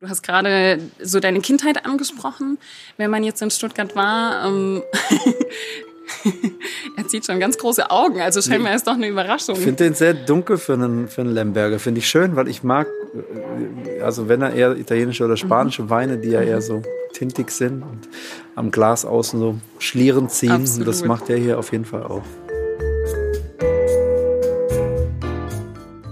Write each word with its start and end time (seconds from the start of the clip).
Du 0.00 0.08
hast 0.08 0.22
gerade 0.22 0.78
so 1.02 1.18
deine 1.18 1.40
Kindheit 1.40 1.84
angesprochen. 1.84 2.58
Wenn 2.98 3.10
man 3.10 3.24
jetzt 3.24 3.42
in 3.42 3.50
Stuttgart 3.50 3.96
war, 3.96 4.46
ähm, 4.46 4.80
er 6.96 7.08
zieht 7.08 7.26
schon 7.26 7.40
ganz 7.40 7.58
große 7.58 7.90
Augen, 7.90 8.20
also 8.20 8.40
scheinbar 8.40 8.76
ist 8.76 8.86
doch 8.86 8.92
eine 8.94 9.08
Überraschung. 9.08 9.56
Ich 9.56 9.62
finde 9.62 9.82
den 9.82 9.94
sehr 9.94 10.14
dunkel 10.14 10.56
für 10.56 10.74
einen, 10.74 11.08
für 11.08 11.22
einen 11.22 11.32
Lemberger. 11.32 11.80
Finde 11.80 11.98
ich 11.98 12.08
schön, 12.08 12.36
weil 12.36 12.46
ich 12.46 12.62
mag, 12.62 12.86
äh, 12.86 14.00
also 14.00 14.28
wenn 14.28 14.40
er 14.40 14.52
eher 14.54 14.76
italienische 14.76 15.24
oder 15.24 15.36
spanische 15.36 15.82
mhm. 15.82 15.90
Weine, 15.90 16.18
die 16.18 16.28
ja 16.28 16.42
eher 16.42 16.62
so 16.62 16.82
tintig 17.12 17.50
sind 17.50 17.82
und 17.82 18.08
am 18.54 18.70
Glas 18.70 19.04
außen 19.04 19.40
so 19.40 19.58
Schlieren 19.80 20.28
ziehen. 20.28 20.52
Absolut. 20.52 20.86
Das 20.86 21.04
macht 21.04 21.28
er 21.28 21.38
hier 21.38 21.58
auf 21.58 21.72
jeden 21.72 21.84
Fall 21.84 22.04
auch. 22.04 22.22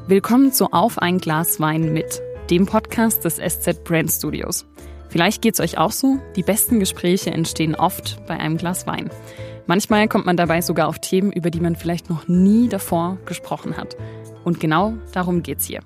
Willkommen 0.09 0.53
zu 0.53 0.73
Auf 0.73 0.99
ein 0.99 1.19
Glas 1.19 1.61
Wein 1.61 1.93
mit 1.93 2.26
dem 2.51 2.67
Podcast 2.67 3.25
des 3.25 3.37
SZ 3.37 3.83
Brand 3.83 4.11
Studios. 4.11 4.67
Vielleicht 5.09 5.43
geht's 5.43 5.61
euch 5.61 5.79
auch 5.79 5.91
so, 5.91 6.19
die 6.37 6.43
besten 6.43 6.79
Gespräche 6.79 7.31
entstehen 7.31 7.75
oft 7.75 8.25
bei 8.27 8.37
einem 8.39 8.57
Glas 8.57 8.87
Wein. 8.87 9.11
Manchmal 9.67 10.07
kommt 10.07 10.27
man 10.27 10.37
dabei 10.37 10.61
sogar 10.61 10.87
auf 10.87 11.01
Themen, 11.01 11.33
über 11.33 11.51
die 11.51 11.61
man 11.61 11.75
vielleicht 11.75 12.09
noch 12.09 12.29
nie 12.29 12.69
davor 12.69 13.19
gesprochen 13.27 13.77
hat. 13.77 13.97
Und 14.45 14.61
genau 14.61 14.95
darum 15.13 15.43
geht's 15.43 15.67
hier. 15.67 15.81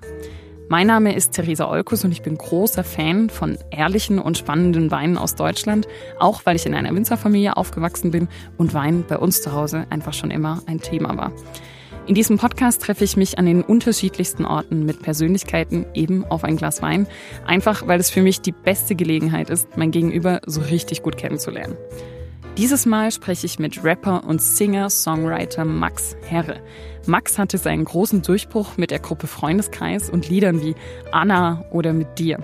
Mein 0.69 0.87
Name 0.87 1.15
ist 1.15 1.33
Theresa 1.33 1.67
Olkus 1.67 2.05
und 2.05 2.11
ich 2.11 2.21
bin 2.21 2.37
großer 2.37 2.83
Fan 2.83 3.29
von 3.29 3.57
ehrlichen 3.71 4.19
und 4.19 4.37
spannenden 4.37 4.91
Weinen 4.91 5.17
aus 5.17 5.35
Deutschland, 5.35 5.87
auch 6.19 6.45
weil 6.45 6.55
ich 6.55 6.65
in 6.65 6.75
einer 6.75 6.93
Winzerfamilie 6.95 7.57
aufgewachsen 7.57 8.11
bin 8.11 8.29
und 8.57 8.73
Wein 8.73 9.03
bei 9.07 9.17
uns 9.17 9.41
zu 9.41 9.51
Hause 9.51 9.87
einfach 9.89 10.13
schon 10.13 10.31
immer 10.31 10.61
ein 10.67 10.79
Thema 10.79 11.17
war. 11.17 11.33
In 12.07 12.15
diesem 12.15 12.37
Podcast 12.37 12.81
treffe 12.81 13.03
ich 13.03 13.15
mich 13.15 13.37
an 13.37 13.45
den 13.45 13.61
unterschiedlichsten 13.61 14.43
Orten 14.43 14.85
mit 14.85 15.01
Persönlichkeiten 15.01 15.85
eben 15.93 16.25
auf 16.25 16.43
ein 16.43 16.57
Glas 16.57 16.81
Wein, 16.81 17.07
einfach 17.45 17.87
weil 17.87 17.99
es 17.99 18.09
für 18.09 18.23
mich 18.23 18.41
die 18.41 18.51
beste 18.51 18.95
Gelegenheit 18.95 19.49
ist, 19.49 19.77
mein 19.77 19.91
Gegenüber 19.91 20.41
so 20.45 20.61
richtig 20.61 21.03
gut 21.03 21.15
kennenzulernen. 21.15 21.77
Dieses 22.57 22.85
Mal 22.85 23.11
spreche 23.11 23.45
ich 23.45 23.59
mit 23.59 23.83
Rapper 23.83 24.23
und 24.25 24.41
Singer-Songwriter 24.41 25.63
Max 25.63 26.17
Herre. 26.27 26.59
Max 27.05 27.37
hatte 27.37 27.57
seinen 27.57 27.85
großen 27.85 28.23
Durchbruch 28.23 28.77
mit 28.77 28.91
der 28.91 28.99
Gruppe 28.99 29.27
Freundeskreis 29.27 30.09
und 30.09 30.27
Liedern 30.27 30.61
wie 30.61 30.75
Anna 31.11 31.63
oder 31.71 31.93
mit 31.93 32.19
dir. 32.19 32.39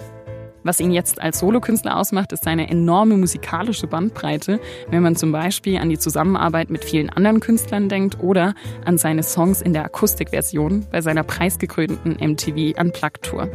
Was 0.68 0.82
ihn 0.82 0.92
jetzt 0.92 1.22
als 1.22 1.40
Solokünstler 1.40 1.96
ausmacht, 1.96 2.34
ist 2.34 2.44
seine 2.44 2.70
enorme 2.70 3.16
musikalische 3.16 3.88
Bandbreite, 3.88 4.60
wenn 4.90 5.02
man 5.02 5.16
zum 5.16 5.32
Beispiel 5.32 5.78
an 5.78 5.88
die 5.88 5.98
Zusammenarbeit 5.98 6.70
mit 6.70 6.84
vielen 6.84 7.10
anderen 7.10 7.40
Künstlern 7.40 7.88
denkt 7.88 8.20
oder 8.20 8.54
an 8.84 8.98
seine 8.98 9.24
Songs 9.24 9.62
in 9.62 9.72
der 9.72 9.86
Akustikversion 9.86 10.86
bei 10.92 11.00
seiner 11.00 11.24
preisgekrönten 11.24 12.18
MTV 12.20 12.78
Unplugged 12.78 13.22
Tour. 13.22 13.50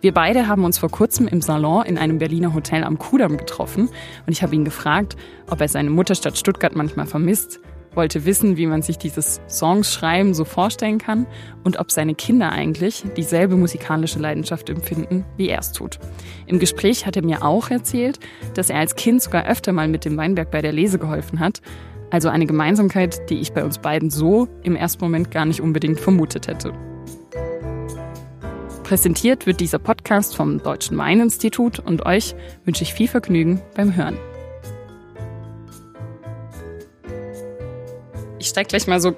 Wir 0.00 0.12
beide 0.12 0.48
haben 0.48 0.64
uns 0.64 0.78
vor 0.78 0.90
kurzem 0.90 1.28
im 1.28 1.42
Salon 1.42 1.86
in 1.86 1.96
einem 1.96 2.18
Berliner 2.18 2.54
Hotel 2.54 2.82
am 2.82 2.98
Kudamm 2.98 3.36
getroffen 3.36 3.88
und 4.26 4.32
ich 4.32 4.42
habe 4.42 4.56
ihn 4.56 4.64
gefragt, 4.64 5.16
ob 5.48 5.60
er 5.60 5.68
seine 5.68 5.90
Mutterstadt 5.90 6.36
Stuttgart 6.36 6.74
manchmal 6.74 7.06
vermisst 7.06 7.60
wollte 7.94 8.24
wissen, 8.24 8.56
wie 8.56 8.66
man 8.66 8.82
sich 8.82 8.98
dieses 8.98 9.40
Songschreiben 9.48 10.34
so 10.34 10.44
vorstellen 10.44 10.98
kann 10.98 11.26
und 11.64 11.78
ob 11.78 11.90
seine 11.90 12.14
Kinder 12.14 12.50
eigentlich 12.50 13.04
dieselbe 13.16 13.56
musikalische 13.56 14.18
Leidenschaft 14.18 14.70
empfinden, 14.70 15.24
wie 15.36 15.48
er 15.48 15.60
es 15.60 15.72
tut. 15.72 15.98
Im 16.46 16.58
Gespräch 16.58 17.06
hat 17.06 17.16
er 17.16 17.24
mir 17.24 17.44
auch 17.44 17.70
erzählt, 17.70 18.18
dass 18.54 18.70
er 18.70 18.78
als 18.78 18.96
Kind 18.96 19.22
sogar 19.22 19.46
öfter 19.46 19.72
mal 19.72 19.88
mit 19.88 20.04
dem 20.04 20.16
Weinberg 20.16 20.50
bei 20.50 20.62
der 20.62 20.72
Lese 20.72 20.98
geholfen 20.98 21.40
hat. 21.40 21.60
Also 22.10 22.28
eine 22.28 22.46
Gemeinsamkeit, 22.46 23.30
die 23.30 23.40
ich 23.40 23.52
bei 23.52 23.64
uns 23.64 23.78
beiden 23.78 24.10
so 24.10 24.48
im 24.62 24.76
ersten 24.76 25.02
Moment 25.02 25.30
gar 25.30 25.46
nicht 25.46 25.60
unbedingt 25.60 25.98
vermutet 25.98 26.46
hätte. 26.46 26.72
Präsentiert 28.82 29.46
wird 29.46 29.60
dieser 29.60 29.78
Podcast 29.78 30.36
vom 30.36 30.62
Deutschen 30.62 30.98
Weininstitut 30.98 31.78
und 31.78 32.04
euch 32.04 32.34
wünsche 32.66 32.82
ich 32.82 32.92
viel 32.92 33.08
Vergnügen 33.08 33.62
beim 33.74 33.96
Hören. 33.96 34.18
Ich 38.42 38.48
steig 38.48 38.66
gleich 38.66 38.88
mal 38.88 39.00
so 39.00 39.14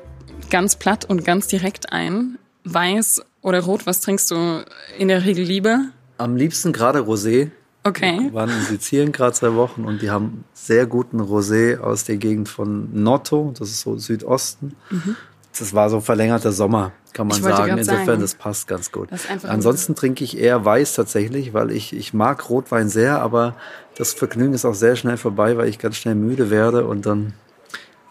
ganz 0.51 0.77
platt 0.77 1.07
und 1.07 1.24
ganz 1.24 1.46
direkt 1.46 1.95
ein. 1.95 2.39
Weiß 2.64 3.23
oder 3.40 3.61
rot, 3.61 3.86
was 3.86 4.02
trinkst 4.02 4.30
du 4.30 4.62
in 4.98 5.08
der 5.08 5.24
Regel 5.24 5.46
lieber? 5.46 5.86
Am 6.18 6.36
liebsten 6.36 6.74
gerade 6.74 6.98
Rosé. 6.98 7.51
Okay. 7.84 8.18
Wir 8.20 8.34
waren 8.34 8.51
in 8.51 8.61
Sizilien 8.61 9.13
gerade 9.13 9.33
zwei 9.33 9.55
Wochen 9.55 9.86
und 9.86 10.02
die 10.02 10.11
haben 10.11 10.45
sehr 10.52 10.84
guten 10.84 11.23
Rosé 11.23 11.79
aus 11.79 12.05
der 12.05 12.18
Gegend 12.18 12.51
von 12.51 12.90
Noto, 13.02 13.55
das 13.58 13.70
ist 13.70 13.80
so 13.80 13.96
Südosten. 13.96 14.77
Mhm. 14.90 15.17
Das 15.58 15.73
war 15.73 15.89
so 15.89 16.02
verlängerter 16.02 16.52
Sommer, 16.52 16.92
kann 17.14 17.29
man 17.29 17.40
sagen. 17.40 17.79
Insofern, 17.79 18.05
sagen. 18.05 18.20
das 18.20 18.34
passt 18.34 18.68
ganz 18.68 18.92
gut. 18.92 19.08
Ansonsten 19.45 19.95
trinke 19.95 20.23
ich 20.23 20.36
eher 20.36 20.67
weiß 20.67 20.92
tatsächlich, 20.92 21.55
weil 21.55 21.70
ich, 21.70 21.96
ich 21.96 22.13
mag 22.13 22.51
Rotwein 22.51 22.90
sehr, 22.90 23.23
aber 23.23 23.55
das 23.96 24.13
Vergnügen 24.13 24.52
ist 24.52 24.67
auch 24.67 24.74
sehr 24.74 24.96
schnell 24.96 25.17
vorbei, 25.17 25.57
weil 25.57 25.68
ich 25.68 25.79
ganz 25.79 25.96
schnell 25.96 26.14
müde 26.14 26.51
werde 26.51 26.86
und 26.86 27.07
dann 27.07 27.33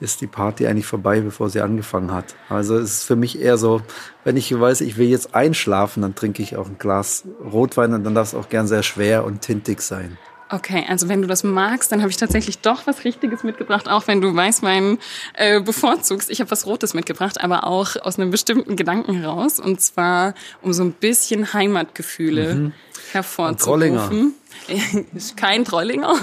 ist 0.04 0.22
die 0.22 0.28
Party 0.28 0.68
eigentlich 0.68 0.86
vorbei, 0.86 1.22
bevor 1.22 1.50
sie 1.50 1.62
angefangen 1.62 2.12
hat. 2.12 2.36
Also 2.50 2.78
es 2.78 2.92
ist 2.92 3.04
für 3.06 3.16
mich 3.16 3.42
eher 3.42 3.58
so, 3.58 3.82
wenn 4.26 4.36
ich 4.36 4.54
weiß, 4.58 4.82
ich 4.82 4.98
will 4.98 5.08
jetzt 5.08 5.34
einschlafen, 5.34 6.02
dann 6.02 6.14
trinke 6.14 6.44
ich 6.44 6.58
auch 6.58 6.68
ein 6.68 6.78
Glas 6.78 7.24
Rotwein 7.44 7.94
und 7.94 8.04
dann 8.04 8.14
darf 8.14 8.28
es 8.28 8.36
auch 8.36 8.50
gern 8.50 8.68
sehr 8.68 8.84
schwer 8.84 9.24
und 9.24 9.42
tintig 9.42 9.82
sein. 9.82 10.18
Okay, 10.54 10.86
also 10.88 11.10
wenn 11.10 11.24
du 11.24 11.28
das 11.28 11.44
magst, 11.44 11.92
dann 11.92 12.02
habe 12.02 12.12
ich 12.12 12.18
tatsächlich 12.18 12.60
doch 12.60 12.86
was 12.86 13.06
Richtiges 13.06 13.42
mitgebracht, 13.44 13.90
auch 13.90 14.06
wenn 14.06 14.22
du 14.22 14.36
Weißwein 14.36 15.00
äh, 15.34 15.60
bevorzugst. 15.60 16.30
Ich 16.30 16.42
habe 16.42 16.52
was 16.52 16.68
Rotes 16.68 16.94
mitgebracht, 16.94 17.42
aber 17.42 17.66
auch 17.66 17.96
aus 17.96 18.20
einem 18.20 18.30
bestimmten 18.30 18.76
Gedanken 18.76 19.16
heraus. 19.16 19.60
Und 19.60 19.82
zwar, 19.82 20.36
um 20.62 20.72
so 20.72 20.84
ein 20.84 20.92
bisschen 20.92 21.54
Heimatgefühle 21.54 22.54
mhm. 22.54 22.74
hervorzurufen. 23.14 24.36
Kein 25.36 25.66
Trollinger, 25.66 26.14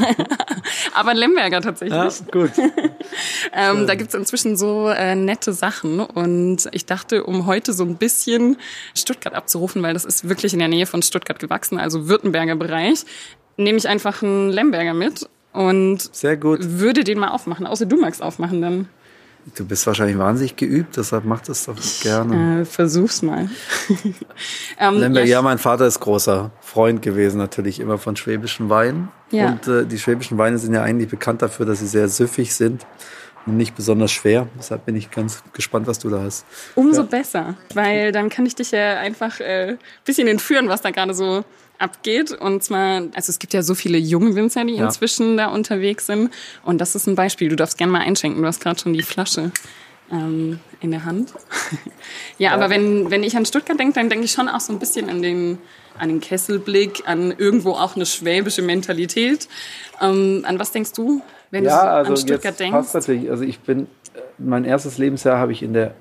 aber 0.94 1.14
Lemberger 1.14 1.60
tatsächlich. 1.60 1.96
Ja, 1.96 2.10
gut. 2.30 2.52
ähm, 3.52 3.86
da 3.86 3.94
gibt's 3.96 4.14
inzwischen 4.14 4.56
so 4.56 4.88
äh, 4.88 5.14
nette 5.14 5.52
Sachen 5.52 6.00
und 6.00 6.68
ich 6.72 6.86
dachte, 6.86 7.24
um 7.24 7.46
heute 7.46 7.72
so 7.72 7.84
ein 7.84 7.96
bisschen 7.96 8.56
Stuttgart 8.94 9.34
abzurufen, 9.34 9.82
weil 9.82 9.94
das 9.94 10.04
ist 10.04 10.28
wirklich 10.28 10.52
in 10.52 10.60
der 10.60 10.68
Nähe 10.68 10.86
von 10.86 11.02
Stuttgart 11.02 11.38
gewachsen, 11.38 11.78
also 11.78 12.08
Württemberger 12.08 12.56
Bereich, 12.56 13.04
nehme 13.56 13.78
ich 13.78 13.88
einfach 13.88 14.22
einen 14.22 14.50
Lemberger 14.50 14.94
mit 14.94 15.28
und 15.52 16.14
Sehr 16.14 16.36
gut. 16.36 16.60
würde 16.62 17.04
den 17.04 17.18
mal 17.18 17.28
aufmachen. 17.28 17.66
Außer 17.66 17.86
du 17.86 18.00
magst 18.00 18.22
aufmachen 18.22 18.62
dann. 18.62 18.88
Du 19.54 19.64
bist 19.64 19.86
wahrscheinlich 19.86 20.18
wahnsinnig 20.18 20.56
geübt, 20.56 20.96
deshalb 20.96 21.24
mach 21.24 21.40
das 21.40 21.64
doch 21.64 21.76
gerne. 22.02 22.60
Äh, 22.60 22.64
versuch's 22.64 23.22
mal. 23.22 23.48
ähm, 24.78 24.98
Lemberg, 24.98 25.26
ja, 25.26 25.40
mein 25.40 25.58
Vater 25.58 25.86
ist 25.86 25.98
großer 25.98 26.50
Freund 26.60 27.00
gewesen, 27.00 27.38
natürlich 27.38 27.80
immer 27.80 27.96
von 27.96 28.16
schwäbischen 28.16 28.68
Weinen. 28.68 29.08
Ja. 29.30 29.48
Und 29.48 29.66
äh, 29.66 29.86
die 29.86 29.98
schwäbischen 29.98 30.36
Weine 30.36 30.58
sind 30.58 30.74
ja 30.74 30.82
eigentlich 30.82 31.08
bekannt 31.08 31.40
dafür, 31.40 31.64
dass 31.64 31.80
sie 31.80 31.86
sehr 31.86 32.08
süffig 32.08 32.54
sind 32.54 32.86
und 33.46 33.56
nicht 33.56 33.74
besonders 33.74 34.12
schwer. 34.12 34.46
Deshalb 34.58 34.84
bin 34.84 34.94
ich 34.94 35.10
ganz 35.10 35.42
gespannt, 35.54 35.86
was 35.86 35.98
du 35.98 36.10
da 36.10 36.20
hast. 36.22 36.44
Umso 36.74 37.02
ja. 37.02 37.06
besser, 37.06 37.54
weil 37.74 38.12
dann 38.12 38.28
kann 38.28 38.44
ich 38.44 38.54
dich 38.54 38.72
ja 38.72 38.98
einfach 38.98 39.40
äh, 39.40 39.78
bisschen 40.04 40.28
entführen, 40.28 40.68
was 40.68 40.82
da 40.82 40.90
gerade 40.90 41.14
so 41.14 41.44
abgeht. 41.80 42.32
Und 42.32 42.62
zwar, 42.62 43.02
also 43.14 43.30
es 43.30 43.38
gibt 43.38 43.52
ja 43.52 43.62
so 43.62 43.74
viele 43.74 43.98
junge 43.98 44.34
Winzer, 44.34 44.64
die 44.64 44.74
ja. 44.74 44.84
inzwischen 44.84 45.36
da 45.36 45.48
unterwegs 45.48 46.06
sind. 46.06 46.30
Und 46.64 46.80
das 46.80 46.94
ist 46.94 47.06
ein 47.06 47.14
Beispiel. 47.14 47.48
Du 47.48 47.56
darfst 47.56 47.78
gerne 47.78 47.92
mal 47.92 48.00
einschenken. 48.00 48.40
Du 48.40 48.46
hast 48.46 48.60
gerade 48.60 48.78
schon 48.78 48.92
die 48.92 49.02
Flasche 49.02 49.50
ähm, 50.10 50.60
in 50.80 50.90
der 50.90 51.04
Hand. 51.04 51.32
ja, 51.72 51.78
ja, 52.50 52.54
aber 52.54 52.70
wenn, 52.70 53.10
wenn 53.10 53.22
ich 53.22 53.36
an 53.36 53.46
Stuttgart 53.46 53.78
denke, 53.78 53.94
dann 53.94 54.08
denke 54.08 54.24
ich 54.24 54.32
schon 54.32 54.48
auch 54.48 54.60
so 54.60 54.72
ein 54.72 54.78
bisschen 54.78 55.08
an 55.08 55.22
den, 55.22 55.58
an 55.98 56.08
den 56.08 56.20
Kesselblick, 56.20 57.02
an 57.06 57.34
irgendwo 57.36 57.72
auch 57.72 57.96
eine 57.96 58.06
schwäbische 58.06 58.62
Mentalität. 58.62 59.48
Ähm, 60.00 60.44
an 60.46 60.58
was 60.58 60.72
denkst 60.72 60.92
du, 60.92 61.22
wenn 61.50 61.64
ja, 61.64 61.82
du 61.82 61.90
also 61.90 62.10
an 62.12 62.16
Stuttgart 62.16 62.44
jetzt 62.44 62.60
denkst? 62.60 62.76
Passt 62.76 62.94
natürlich. 62.94 63.30
Also 63.30 63.44
ich 63.44 63.60
bin, 63.60 63.86
mein 64.38 64.64
erstes 64.64 64.98
Lebensjahr 64.98 65.38
habe 65.38 65.52
ich 65.52 65.62
in 65.62 65.72
der 65.72 65.94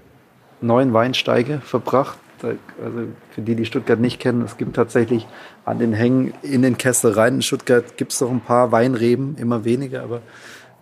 neuen 0.61 0.93
Weinsteige 0.93 1.61
verbracht 1.65 2.17
also 2.43 2.99
für 3.31 3.41
die, 3.41 3.55
die 3.55 3.65
Stuttgart 3.65 3.99
nicht 3.99 4.19
kennen, 4.19 4.41
es 4.41 4.57
gibt 4.57 4.75
tatsächlich 4.75 5.27
an 5.65 5.79
den 5.79 5.93
Hängen 5.93 6.33
in 6.41 6.61
den 6.61 6.77
Kessel 6.77 7.11
rein. 7.11 7.35
In 7.35 7.41
Stuttgart 7.41 7.97
gibt 7.97 8.13
es 8.13 8.21
noch 8.21 8.31
ein 8.31 8.41
paar 8.41 8.71
Weinreben, 8.71 9.35
immer 9.37 9.65
weniger, 9.65 10.03
aber 10.03 10.21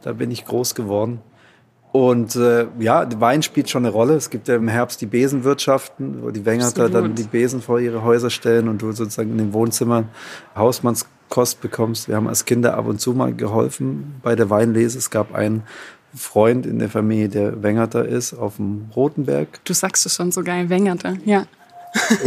da 0.02 0.14
bin 0.14 0.32
ich 0.32 0.46
groß 0.46 0.76
geworden. 0.76 1.22
Und 1.92 2.36
äh, 2.36 2.68
ja, 2.80 3.08
Wein 3.20 3.42
spielt 3.42 3.70
schon 3.70 3.86
eine 3.86 3.94
Rolle. 3.94 4.16
Es 4.16 4.30
gibt 4.30 4.48
ja 4.48 4.56
im 4.56 4.68
Herbst 4.68 5.02
die 5.02 5.06
Besenwirtschaften, 5.06 6.22
wo 6.22 6.30
die 6.32 6.46
Wengerter 6.46 6.90
dann 6.90 7.16
die 7.16 7.24
Besen 7.24 7.62
vor 7.62 7.80
ihre 7.80 8.04
Häuser 8.04 8.30
stellen 8.30 8.68
und 8.68 8.82
du 8.82 8.92
sozusagen 8.92 9.32
in 9.32 9.38
den 9.38 9.54
Wohnzimmern 9.54 10.10
Hausmannskost 10.56 11.62
bekommst. 11.62 12.08
Wir 12.08 12.16
haben 12.16 12.28
als 12.28 12.46
Kinder 12.46 12.78
ab 12.78 12.88
und 12.88 13.00
zu 13.00 13.14
mal 13.14 13.34
geholfen 13.34 14.16
bei 14.22 14.36
der 14.36 14.50
Weinlese. 14.50 14.98
Es 14.98 15.10
gab 15.10 15.34
einen 15.34 15.64
Freund 16.16 16.66
in 16.66 16.80
der 16.80 16.90
Familie, 16.90 17.30
der 17.30 17.64
Wengerter 17.64 18.06
ist, 18.06 18.34
auf 18.34 18.58
dem 18.58 18.90
Rotenberg. 18.96 19.48
Du 19.66 19.74
sagst 19.74 20.06
es 20.06 20.16
schon 20.16 20.32
so 20.32 20.44
geil, 20.44 20.70
Wengerter, 20.70 21.18
ja. 21.26 21.46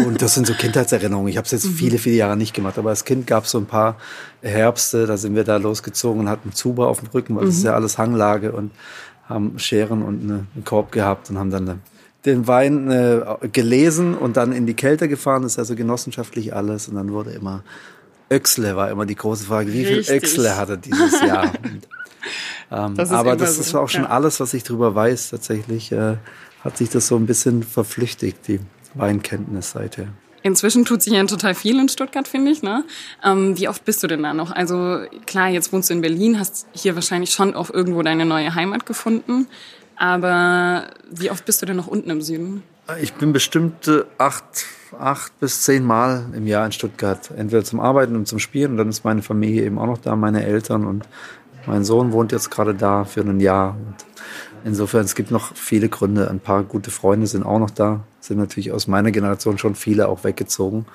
Und 0.04 0.20
das 0.22 0.34
sind 0.34 0.46
so 0.46 0.54
Kindheitserinnerungen. 0.54 1.28
Ich 1.28 1.36
habe 1.36 1.44
es 1.44 1.52
jetzt 1.52 1.66
mhm. 1.66 1.74
viele, 1.74 1.98
viele 1.98 2.16
Jahre 2.16 2.36
nicht 2.36 2.54
gemacht, 2.54 2.78
aber 2.78 2.90
als 2.90 3.04
Kind 3.04 3.26
gab 3.26 3.44
es 3.44 3.50
so 3.50 3.58
ein 3.58 3.66
paar 3.66 3.96
Herbste, 4.42 5.06
da 5.06 5.16
sind 5.16 5.34
wir 5.34 5.44
da 5.44 5.56
losgezogen 5.58 6.20
und 6.20 6.28
hatten 6.28 6.52
Zuber 6.52 6.88
auf 6.88 7.00
dem 7.00 7.08
Rücken, 7.08 7.36
weil 7.36 7.44
mhm. 7.44 7.48
das 7.48 7.56
ist 7.56 7.64
ja 7.64 7.74
alles 7.74 7.98
Hanglage 7.98 8.52
und 8.52 8.72
haben 9.28 9.58
Scheren 9.58 10.02
und 10.02 10.22
eine, 10.22 10.46
einen 10.54 10.64
Korb 10.64 10.92
gehabt 10.92 11.30
und 11.30 11.38
haben 11.38 11.50
dann 11.50 11.80
den 12.24 12.46
Wein 12.46 12.90
äh, 12.90 13.48
gelesen 13.52 14.14
und 14.14 14.36
dann 14.36 14.52
in 14.52 14.66
die 14.66 14.74
Kälte 14.74 15.08
gefahren. 15.08 15.42
Das 15.42 15.52
ist 15.52 15.58
also 15.58 15.76
genossenschaftlich 15.76 16.54
alles 16.54 16.88
und 16.88 16.96
dann 16.96 17.12
wurde 17.12 17.30
immer 17.30 17.62
Öxle 18.32 18.76
war 18.76 18.90
immer 18.90 19.06
die 19.06 19.16
große 19.16 19.44
Frage. 19.44 19.72
Wie 19.72 19.84
viel 19.84 20.04
Öxle 20.08 20.56
hat 20.56 20.68
er 20.68 20.76
dieses 20.76 21.20
Jahr? 21.20 21.52
Ähm, 22.72 22.94
das 22.94 23.10
aber 23.10 23.34
das 23.34 23.56
so. 23.56 23.62
ist 23.62 23.74
auch 23.74 23.88
schon 23.88 24.04
ja. 24.04 24.10
alles, 24.10 24.38
was 24.38 24.54
ich 24.54 24.62
darüber 24.62 24.94
weiß. 24.94 25.30
Tatsächlich 25.30 25.90
äh, 25.90 26.18
hat 26.62 26.76
sich 26.76 26.88
das 26.88 27.08
so 27.08 27.16
ein 27.16 27.26
bisschen 27.26 27.64
verflüchtigt, 27.64 28.46
die 28.46 28.60
Weinkenntnis 28.94 29.72
seither. 29.72 30.06
Inzwischen 30.42 30.84
tut 30.84 31.02
sich 31.02 31.12
ja 31.12 31.24
total 31.24 31.54
viel 31.54 31.78
in 31.78 31.88
Stuttgart, 31.88 32.26
finde 32.26 32.50
ich. 32.50 32.62
Ne? 32.62 32.84
Ähm, 33.24 33.58
wie 33.58 33.68
oft 33.68 33.84
bist 33.84 34.02
du 34.02 34.06
denn 34.06 34.22
da 34.22 34.32
noch? 34.32 34.52
Also 34.52 35.00
klar, 35.26 35.48
jetzt 35.48 35.72
wohnst 35.72 35.90
du 35.90 35.94
in 35.94 36.00
Berlin, 36.00 36.38
hast 36.38 36.66
hier 36.72 36.94
wahrscheinlich 36.94 37.30
schon 37.30 37.54
auch 37.54 37.70
irgendwo 37.70 38.02
deine 38.02 38.24
neue 38.24 38.54
Heimat 38.54 38.86
gefunden. 38.86 39.48
Aber 39.96 40.86
wie 41.10 41.30
oft 41.30 41.44
bist 41.44 41.60
du 41.60 41.66
denn 41.66 41.76
noch 41.76 41.86
unten 41.86 42.08
im 42.08 42.22
Süden? 42.22 42.62
Ich 43.02 43.12
bin 43.12 43.34
bestimmt 43.34 43.86
äh, 43.86 44.04
acht, 44.16 44.64
acht 44.98 45.38
bis 45.40 45.62
zehn 45.62 45.84
Mal 45.84 46.24
im 46.34 46.46
Jahr 46.46 46.64
in 46.64 46.72
Stuttgart. 46.72 47.30
Entweder 47.36 47.62
zum 47.62 47.78
Arbeiten 47.78 48.16
und 48.16 48.26
zum 48.26 48.38
Spielen. 48.38 48.72
Und 48.72 48.76
dann 48.78 48.88
ist 48.88 49.04
meine 49.04 49.20
Familie 49.20 49.64
eben 49.64 49.78
auch 49.78 49.86
noch 49.86 49.98
da, 49.98 50.16
meine 50.16 50.44
Eltern. 50.44 50.86
Und 50.86 51.04
mein 51.66 51.84
Sohn 51.84 52.12
wohnt 52.12 52.32
jetzt 52.32 52.50
gerade 52.50 52.74
da 52.74 53.04
für 53.04 53.20
ein 53.20 53.40
Jahr. 53.40 53.76
Und 53.76 53.94
insofern, 54.64 55.04
es 55.04 55.14
gibt 55.14 55.30
noch 55.30 55.54
viele 55.54 55.88
Gründe. 55.88 56.30
Ein 56.30 56.40
paar 56.40 56.62
gute 56.62 56.90
Freunde 56.90 57.26
sind 57.26 57.44
auch 57.44 57.58
noch 57.58 57.70
da. 57.70 58.04
Sind 58.20 58.38
natürlich 58.38 58.72
aus 58.72 58.86
meiner 58.86 59.10
Generation 59.10 59.58
schon 59.58 59.74
viele 59.74 60.08
auch 60.08 60.24
weggezogen. 60.24 60.86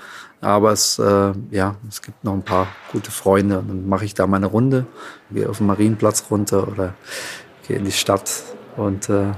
Aber 0.41 0.71
es, 0.71 0.99
äh, 0.99 1.33
ja, 1.51 1.75
es 1.89 2.01
gibt 2.01 2.23
noch 2.23 2.33
ein 2.33 2.43
paar 2.43 2.67
gute 2.91 3.11
Freunde. 3.11 3.59
Und 3.59 3.67
dann 3.67 3.87
mache 3.87 4.05
ich 4.05 4.13
da 4.13 4.27
meine 4.27 4.47
Runde, 4.47 4.85
gehe 5.31 5.49
auf 5.49 5.57
den 5.57 5.67
Marienplatz 5.67 6.25
runter 6.29 6.67
oder 6.67 6.93
gehe 7.67 7.77
in 7.77 7.85
die 7.85 7.91
Stadt 7.91 8.43
und, 8.77 9.09
äh, 9.09 9.31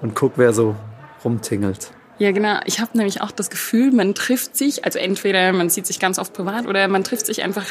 und 0.00 0.14
guck, 0.14 0.32
wer 0.36 0.52
so 0.52 0.76
rumtingelt. 1.24 1.92
Ja, 2.20 2.32
genau. 2.32 2.60
Ich 2.66 2.80
habe 2.80 2.98
nämlich 2.98 3.22
auch 3.22 3.30
das 3.30 3.48
Gefühl, 3.48 3.92
man 3.92 4.14
trifft 4.14 4.54
sich, 4.54 4.84
also 4.84 4.98
entweder 4.98 5.54
man 5.54 5.70
sieht 5.70 5.86
sich 5.86 5.98
ganz 5.98 6.18
oft 6.18 6.34
privat 6.34 6.66
oder 6.66 6.86
man 6.86 7.02
trifft 7.02 7.24
sich 7.24 7.42
einfach 7.42 7.64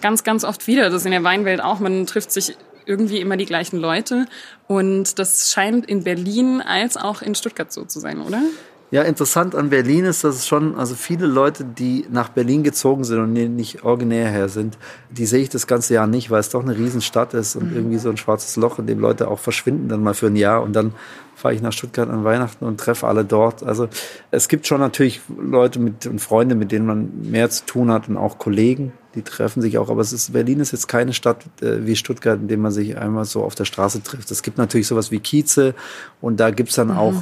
ganz, 0.00 0.22
ganz 0.22 0.44
oft 0.44 0.68
wieder. 0.68 0.84
Das 0.84 1.00
ist 1.00 1.06
in 1.06 1.10
der 1.10 1.24
Weinwelt 1.24 1.60
auch. 1.60 1.80
Man 1.80 2.06
trifft 2.06 2.30
sich 2.30 2.56
irgendwie 2.84 3.18
immer 3.18 3.36
die 3.36 3.46
gleichen 3.46 3.80
Leute. 3.80 4.26
Und 4.68 5.18
das 5.18 5.50
scheint 5.50 5.86
in 5.86 6.04
Berlin 6.04 6.62
als 6.62 6.96
auch 6.96 7.20
in 7.20 7.34
Stuttgart 7.34 7.72
so 7.72 7.84
zu 7.84 7.98
sein, 7.98 8.20
oder? 8.20 8.42
Ja, 8.92 9.02
interessant 9.02 9.56
an 9.56 9.70
Berlin 9.70 10.04
ist, 10.04 10.22
dass 10.22 10.36
es 10.36 10.46
schon, 10.46 10.76
also 10.76 10.94
viele 10.94 11.26
Leute, 11.26 11.64
die 11.64 12.06
nach 12.08 12.28
Berlin 12.28 12.62
gezogen 12.62 13.02
sind 13.02 13.18
und 13.18 13.32
nicht 13.32 13.82
originär 13.82 14.28
her 14.28 14.48
sind, 14.48 14.78
die 15.10 15.26
sehe 15.26 15.42
ich 15.42 15.48
das 15.48 15.66
ganze 15.66 15.94
Jahr 15.94 16.06
nicht, 16.06 16.30
weil 16.30 16.38
es 16.38 16.50
doch 16.50 16.62
eine 16.62 16.76
Riesenstadt 16.76 17.34
ist 17.34 17.56
und 17.56 17.70
mhm. 17.70 17.76
irgendwie 17.76 17.98
so 17.98 18.10
ein 18.10 18.16
schwarzes 18.16 18.54
Loch, 18.54 18.78
in 18.78 18.86
dem 18.86 19.00
Leute 19.00 19.26
auch 19.28 19.40
verschwinden 19.40 19.88
dann 19.88 20.04
mal 20.04 20.14
für 20.14 20.28
ein 20.28 20.36
Jahr 20.36 20.62
und 20.62 20.72
dann 20.72 20.92
fahre 21.34 21.52
ich 21.52 21.62
nach 21.62 21.72
Stuttgart 21.72 22.08
an 22.08 22.24
Weihnachten 22.24 22.64
und 22.64 22.78
treffe 22.78 23.08
alle 23.08 23.24
dort. 23.24 23.64
Also 23.64 23.88
es 24.30 24.48
gibt 24.48 24.68
schon 24.68 24.80
natürlich 24.80 25.20
Leute 25.36 25.80
mit, 25.80 26.06
und 26.06 26.20
Freunde, 26.20 26.54
mit 26.54 26.70
denen 26.70 26.86
man 26.86 27.10
mehr 27.28 27.50
zu 27.50 27.66
tun 27.66 27.90
hat 27.90 28.08
und 28.08 28.16
auch 28.16 28.38
Kollegen, 28.38 28.92
die 29.16 29.22
treffen 29.22 29.62
sich 29.62 29.78
auch. 29.78 29.90
Aber 29.90 30.00
es 30.00 30.12
ist, 30.12 30.32
Berlin 30.32 30.60
ist 30.60 30.72
jetzt 30.72 30.86
keine 30.86 31.12
Stadt 31.12 31.44
äh, 31.60 31.84
wie 31.84 31.96
Stuttgart, 31.96 32.40
in 32.40 32.48
dem 32.48 32.60
man 32.60 32.72
sich 32.72 32.96
einmal 32.96 33.24
so 33.24 33.42
auf 33.42 33.54
der 33.54 33.64
Straße 33.64 34.02
trifft. 34.02 34.30
Es 34.30 34.42
gibt 34.42 34.58
natürlich 34.58 34.86
sowas 34.86 35.10
wie 35.10 35.18
Kieze 35.18 35.74
und 36.20 36.38
da 36.38 36.50
gibt's 36.50 36.76
dann 36.76 36.88
mhm. 36.88 36.98
auch 36.98 37.14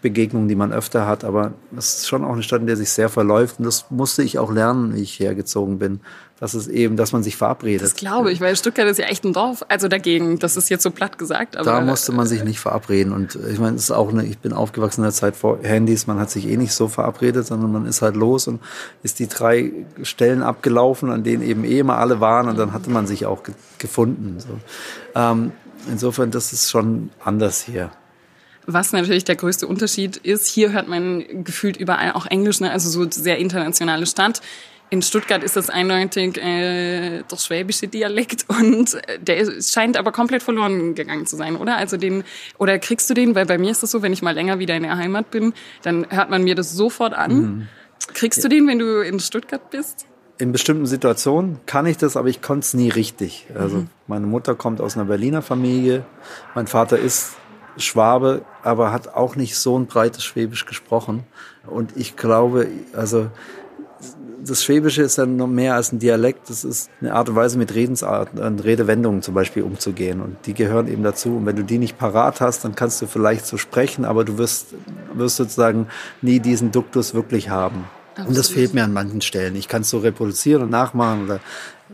Begegnungen, 0.00 0.48
die 0.48 0.54
man 0.54 0.72
öfter 0.72 1.06
hat. 1.06 1.24
Aber 1.24 1.52
es 1.76 1.98
ist 1.98 2.08
schon 2.08 2.24
auch 2.24 2.32
eine 2.32 2.42
Stadt, 2.42 2.60
in 2.60 2.66
der 2.66 2.76
sich 2.76 2.90
sehr 2.90 3.08
verläuft. 3.08 3.58
Und 3.58 3.64
das 3.64 3.86
musste 3.90 4.22
ich 4.22 4.38
auch 4.38 4.52
lernen, 4.52 4.94
wie 4.94 5.02
ich 5.02 5.18
hergezogen 5.18 5.78
bin. 5.78 6.00
Das 6.40 6.54
ist 6.54 6.68
eben, 6.68 6.96
dass 6.96 7.12
man 7.12 7.24
sich 7.24 7.36
verabredet. 7.36 7.82
Das 7.82 7.96
glaube 7.96 8.30
ich, 8.30 8.40
weil 8.40 8.54
Stuttgart 8.54 8.86
ist 8.86 8.98
ja 8.98 9.06
echt 9.06 9.24
ein 9.24 9.32
Dorf. 9.32 9.64
Also 9.68 9.88
dagegen, 9.88 10.38
das 10.38 10.56
ist 10.56 10.68
jetzt 10.68 10.84
so 10.84 10.92
platt 10.92 11.18
gesagt. 11.18 11.56
Aber 11.56 11.64
da 11.64 11.80
musste 11.80 12.12
man 12.12 12.28
sich 12.28 12.44
nicht 12.44 12.60
verabreden. 12.60 13.12
Und 13.12 13.36
ich 13.50 13.58
meine, 13.58 13.74
es 13.74 13.84
ist 13.84 13.90
auch 13.90 14.10
eine, 14.10 14.24
ich 14.24 14.38
bin 14.38 14.52
aufgewachsen 14.52 15.00
in 15.00 15.06
der 15.06 15.12
Zeit 15.12 15.34
vor 15.34 15.58
Handys. 15.62 16.06
Man 16.06 16.20
hat 16.20 16.30
sich 16.30 16.46
eh 16.46 16.56
nicht 16.56 16.74
so 16.74 16.86
verabredet, 16.86 17.46
sondern 17.46 17.72
man 17.72 17.86
ist 17.86 18.02
halt 18.02 18.14
los 18.14 18.46
und 18.46 18.60
ist 19.02 19.18
die 19.18 19.26
drei 19.26 19.72
Stellen 20.02 20.44
abgelaufen, 20.44 21.10
an 21.10 21.24
denen 21.24 21.42
eben 21.42 21.64
eh 21.64 21.80
immer 21.80 21.98
alle 21.98 22.20
waren. 22.20 22.48
Und 22.48 22.56
dann 22.56 22.72
hatte 22.72 22.90
man 22.90 23.08
sich 23.08 23.26
auch 23.26 23.42
ge 23.42 23.54
gefunden. 23.78 24.38
So. 24.38 24.48
Ähm, 25.16 25.52
insofern, 25.90 26.30
das 26.30 26.52
ist 26.52 26.70
schon 26.70 27.10
anders 27.24 27.62
hier. 27.62 27.90
Was 28.70 28.92
natürlich 28.92 29.24
der 29.24 29.36
größte 29.36 29.66
Unterschied 29.66 30.18
ist, 30.18 30.46
hier 30.46 30.72
hört 30.72 30.88
man 30.88 31.42
gefühlt 31.42 31.78
überall 31.78 32.12
auch 32.12 32.26
Englisch, 32.26 32.60
ne? 32.60 32.70
also 32.70 32.90
so 32.90 33.10
sehr 33.10 33.38
internationale 33.38 34.04
Stadt. 34.04 34.42
In 34.90 35.00
Stuttgart 35.00 35.42
ist 35.42 35.56
das 35.56 35.70
eindeutig 35.70 36.36
äh, 36.36 37.22
der 37.22 37.36
schwäbische 37.38 37.88
Dialekt 37.88 38.44
und 38.48 39.00
der 39.22 39.62
scheint 39.62 39.96
aber 39.96 40.12
komplett 40.12 40.42
verloren 40.42 40.94
gegangen 40.94 41.24
zu 41.24 41.36
sein, 41.36 41.56
oder? 41.56 41.78
Also 41.78 41.96
den 41.96 42.24
oder 42.58 42.78
kriegst 42.78 43.08
du 43.08 43.14
den? 43.14 43.34
Weil 43.34 43.46
bei 43.46 43.56
mir 43.56 43.70
ist 43.70 43.82
das 43.82 43.90
so, 43.90 44.02
wenn 44.02 44.12
ich 44.12 44.20
mal 44.20 44.34
länger 44.34 44.58
wieder 44.58 44.76
in 44.76 44.82
der 44.82 44.98
Heimat 44.98 45.30
bin, 45.30 45.54
dann 45.82 46.06
hört 46.10 46.28
man 46.28 46.44
mir 46.44 46.54
das 46.54 46.72
sofort 46.72 47.14
an. 47.14 47.32
Mhm. 47.32 47.68
Kriegst 48.12 48.44
du 48.44 48.48
den, 48.48 48.66
wenn 48.66 48.78
du 48.78 49.00
in 49.00 49.18
Stuttgart 49.18 49.70
bist? 49.70 50.04
In 50.36 50.52
bestimmten 50.52 50.84
Situationen 50.84 51.58
kann 51.64 51.86
ich 51.86 51.96
das, 51.96 52.18
aber 52.18 52.28
ich 52.28 52.42
konnte 52.42 52.66
es 52.66 52.74
nie 52.74 52.90
richtig. 52.90 53.46
Also 53.54 53.78
mhm. 53.78 53.86
meine 54.06 54.26
Mutter 54.26 54.54
kommt 54.54 54.82
aus 54.82 54.94
einer 54.98 55.06
Berliner 55.06 55.40
Familie, 55.40 56.04
mein 56.54 56.66
Vater 56.66 56.98
ist 56.98 57.32
Schwabe, 57.80 58.42
aber 58.62 58.92
hat 58.92 59.14
auch 59.14 59.36
nicht 59.36 59.56
so 59.56 59.78
ein 59.78 59.86
breites 59.86 60.24
Schwäbisch 60.24 60.66
gesprochen. 60.66 61.24
Und 61.66 61.96
ich 61.96 62.16
glaube, 62.16 62.68
also 62.94 63.30
das 64.44 64.64
Schwäbische 64.64 65.02
ist 65.02 65.18
dann 65.18 65.36
noch 65.36 65.46
mehr 65.46 65.74
als 65.74 65.92
ein 65.92 65.98
Dialekt. 65.98 66.48
Das 66.48 66.64
ist 66.64 66.90
eine 67.00 67.12
Art 67.12 67.28
und 67.28 67.36
Weise, 67.36 67.58
mit 67.58 67.74
Redensarten 67.74 68.38
und 68.40 68.64
Redewendungen 68.64 69.22
zum 69.22 69.34
Beispiel 69.34 69.62
umzugehen. 69.62 70.20
Und 70.20 70.36
die 70.46 70.54
gehören 70.54 70.88
eben 70.88 71.02
dazu. 71.02 71.36
Und 71.36 71.46
wenn 71.46 71.56
du 71.56 71.64
die 71.64 71.78
nicht 71.78 71.98
parat 71.98 72.40
hast, 72.40 72.64
dann 72.64 72.74
kannst 72.74 73.02
du 73.02 73.06
vielleicht 73.06 73.46
so 73.46 73.56
sprechen, 73.56 74.04
aber 74.04 74.24
du 74.24 74.38
wirst, 74.38 74.68
wirst 75.14 75.36
sozusagen 75.36 75.88
nie 76.22 76.40
diesen 76.40 76.70
Duktus 76.70 77.14
wirklich 77.14 77.50
haben. 77.50 77.84
Absolut. 78.12 78.28
Und 78.28 78.38
das 78.38 78.48
fehlt 78.48 78.74
mir 78.74 78.84
an 78.84 78.92
manchen 78.92 79.20
Stellen. 79.20 79.54
Ich 79.56 79.68
kann 79.68 79.82
es 79.82 79.90
so 79.90 79.98
reproduzieren 79.98 80.62
und 80.62 80.70
nachmachen. 80.70 81.24
Oder 81.24 81.36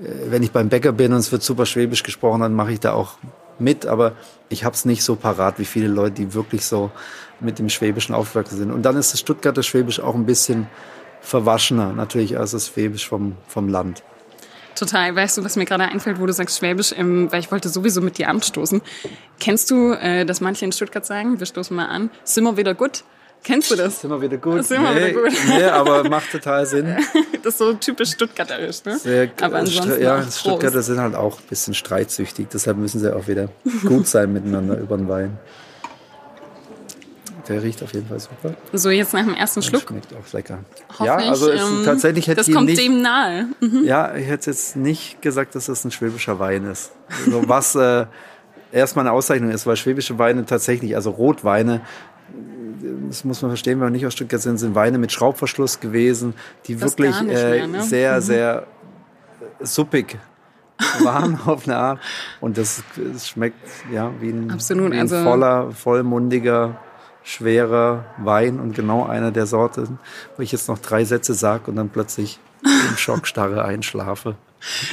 äh, 0.03 0.31
wenn 0.31 0.43
ich 0.43 0.53
beim 0.53 0.69
Bäcker 0.69 0.93
bin 0.93 1.13
und 1.13 1.19
es 1.19 1.33
wird 1.33 1.43
super 1.43 1.67
Schwäbisch 1.67 2.03
gesprochen, 2.03 2.41
dann 2.41 2.55
mache 2.55 2.73
ich 2.73 2.81
da 2.81 2.93
auch 2.93 3.19
mit, 3.59 3.87
aber 3.87 4.13
ich 4.49 4.65
habe 4.65 4.75
es 4.75 4.85
nicht 4.85 5.03
so 5.03 5.17
parat 5.17 5.59
wie 5.59 5.65
viele 5.65 5.89
Leute, 5.89 6.13
die 6.13 6.35
wirklich 6.35 6.67
so 6.67 6.91
mit 7.41 7.59
dem 7.59 7.69
Schwäbischen 7.69 8.15
aufgewachsen 8.15 8.59
sind. 8.59 8.71
Und 8.71 8.83
dann 8.83 8.97
ist 8.97 9.13
das 9.13 9.21
Stuttgarter 9.21 9.63
Schwäbisch 9.63 10.01
auch 10.01 10.15
ein 10.15 10.27
bisschen 10.27 10.67
verwaschener 11.21 11.93
natürlich 11.93 12.39
als 12.39 12.53
das 12.53 12.69
Schwäbisch 12.69 13.09
vom, 13.09 13.37
vom 13.49 13.69
Land. 13.69 14.03
Total. 14.75 15.15
Weißt 15.15 15.39
du, 15.39 15.45
was 15.45 15.57
mir 15.57 15.65
gerade 15.65 15.85
einfällt, 15.85 16.21
wo 16.21 16.27
du 16.27 16.33
sagst 16.33 16.59
Schwäbisch, 16.59 16.93
ähm, 16.97 17.31
weil 17.31 17.41
ich 17.41 17.51
wollte 17.51 17.69
sowieso 17.69 18.01
mit 18.01 18.19
dir 18.19 18.29
anstoßen. 18.29 18.83
Kennst 19.39 19.71
du, 19.71 19.93
äh, 19.93 20.25
dass 20.25 20.41
manche 20.41 20.65
in 20.65 20.73
Stuttgart 20.73 21.07
sagen, 21.07 21.39
wir 21.39 21.47
stoßen 21.47 21.77
mal 21.77 21.87
an, 21.87 22.11
sind 22.25 22.45
wir 22.45 22.57
wieder 22.57 22.75
gut? 22.75 23.05
Kennst 23.45 23.71
du 23.71 23.77
das? 23.77 24.01
Sind 24.01 24.11
wir 24.11 24.21
wieder 24.21 24.39
gut. 24.39 24.65
Sind 24.65 24.83
wir 24.83 24.91
nee, 24.93 25.09
wieder 25.09 25.23
gut. 25.23 25.33
nee, 25.49 25.65
aber 25.65 26.03
macht 26.09 26.33
total 26.33 26.65
Sinn. 26.67 26.97
Das 27.45 27.55
ist 27.55 27.59
so 27.59 27.75
typisch 27.75 28.13
stuttgarterisch, 28.13 28.85
ne? 28.85 28.99
Sehr, 28.99 29.31
aber 29.41 29.59
ansonsten 29.59 30.03
ja, 30.03 30.23
Stuttgarter 30.23 30.83
sind 30.83 30.99
halt 30.99 31.15
auch 31.15 31.39
ein 31.39 31.47
bisschen 31.49 31.75
streitsüchtig, 31.75 32.49
deshalb 32.53 32.79
müssen 32.79 33.01
sie 33.01 33.15
auch 33.15 33.29
wieder 33.29 33.49
gut 33.87 34.07
sein 34.07 34.33
miteinander 34.33 34.79
über 34.79 34.97
den 34.97 35.09
Wein. 35.09 35.39
Der 37.49 37.63
riecht 37.63 37.83
auf 37.83 37.93
jeden 37.93 38.07
Fall 38.07 38.21
super. 38.21 38.55
So, 38.73 38.89
jetzt 38.89 39.13
nach 39.13 39.23
dem 39.23 39.35
ersten 39.35 39.61
Schluck. 39.61 39.83
Schmeckt 39.89 40.15
auch 40.15 40.33
lecker. 40.33 40.61
Hoffe 40.99 41.05
ja, 41.05 41.17
also 41.17 41.53
ich, 41.53 41.61
ähm, 41.61 41.83
tatsächlich 41.85 42.27
hätte 42.27 42.37
das 42.37 42.51
kommt 42.51 42.69
nicht, 42.69 42.81
dem 42.81 43.03
nahe. 43.03 43.49
Mhm. 43.61 43.85
Ja, 43.85 44.15
ich 44.15 44.27
hätte 44.27 44.51
jetzt 44.51 44.77
nicht 44.77 45.21
gesagt, 45.21 45.55
dass 45.55 45.67
das 45.67 45.85
ein 45.85 45.91
schwäbischer 45.91 46.39
Wein 46.39 46.65
ist. 46.65 46.93
Also 47.27 47.47
was 47.47 47.75
äh, 47.75 48.07
erstmal 48.73 49.07
eine 49.07 49.13
Auszeichnung 49.13 49.51
ist, 49.51 49.67
weil 49.67 49.77
schwäbische 49.77 50.19
Weine 50.19 50.47
tatsächlich, 50.47 50.97
also 50.97 51.11
Rotweine, 51.11 51.83
das 53.09 53.25
muss 53.25 53.43
man 53.43 53.51
verstehen, 53.51 53.79
wenn 53.79 53.87
man 53.87 53.93
nicht 53.93 54.07
aus 54.07 54.13
Stuttgart 54.13 54.41
sind, 54.41 54.59
sind 54.59 54.75
Weine 54.75 54.99
mit 54.99 55.13
Schraubverschluss 55.13 55.81
gewesen, 55.81 56.35
die 56.67 56.77
das 56.77 56.99
wirklich 56.99 57.21
mehr, 57.23 57.55
äh, 57.55 57.67
ne? 57.67 57.83
sehr, 57.83 58.17
mhm. 58.17 58.21
sehr 58.21 58.67
suppig 59.61 60.19
waren 61.03 61.39
auf 61.47 61.67
eine 61.67 61.77
Art. 61.77 62.01
Und 62.41 62.59
das, 62.59 62.83
das 62.97 63.29
schmeckt 63.29 63.69
ja 63.93 64.11
wie 64.21 64.31
ein, 64.31 64.51
Absolut, 64.51 64.93
wie 64.93 64.97
ein 64.97 65.01
also 65.01 65.23
voller, 65.23 65.71
vollmundiger, 65.73 66.77
schwerer 67.23 68.05
Wein 68.19 68.61
und 68.61 68.75
genau 68.75 69.07
einer 69.07 69.31
der 69.31 69.47
Sorten, 69.47 69.99
wo 70.37 70.43
ich 70.43 70.53
jetzt 70.53 70.69
noch 70.69 70.79
drei 70.79 71.05
Sätze 71.05 71.35
sage 71.35 71.71
und 71.71 71.77
dann 71.77 71.89
plötzlich 71.89 72.39
im 72.63 72.71
Schockstarre 72.97 73.65
einschlafe. 73.65 74.37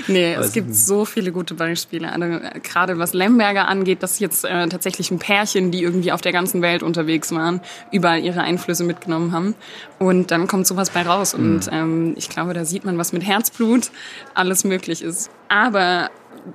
Nee, 0.07 0.33
es 0.33 0.53
gibt 0.53 0.75
so 0.75 1.05
viele 1.05 1.31
gute 1.31 1.53
Beispiele. 1.53 2.11
Also, 2.11 2.39
gerade 2.63 2.97
was 2.97 3.13
Lemberger 3.13 3.67
angeht, 3.67 4.03
das 4.03 4.13
ist 4.13 4.19
jetzt 4.19 4.45
äh, 4.45 4.67
tatsächlich 4.67 5.11
ein 5.11 5.19
Pärchen, 5.19 5.71
die 5.71 5.83
irgendwie 5.83 6.11
auf 6.11 6.21
der 6.21 6.31
ganzen 6.31 6.61
Welt 6.61 6.83
unterwegs 6.83 7.31
waren, 7.31 7.61
überall 7.91 8.19
ihre 8.19 8.41
Einflüsse 8.41 8.83
mitgenommen 8.83 9.31
haben. 9.31 9.55
Und 9.99 10.31
dann 10.31 10.47
kommt 10.47 10.67
sowas 10.67 10.89
bei 10.89 11.03
raus. 11.03 11.35
Mhm. 11.35 11.43
Und 11.43 11.69
ähm, 11.71 12.13
ich 12.17 12.29
glaube, 12.29 12.53
da 12.53 12.65
sieht 12.65 12.85
man, 12.85 12.97
was 12.97 13.13
mit 13.13 13.25
Herzblut 13.25 13.91
alles 14.33 14.63
möglich 14.63 15.01
ist. 15.01 15.29
Aber 15.47 16.09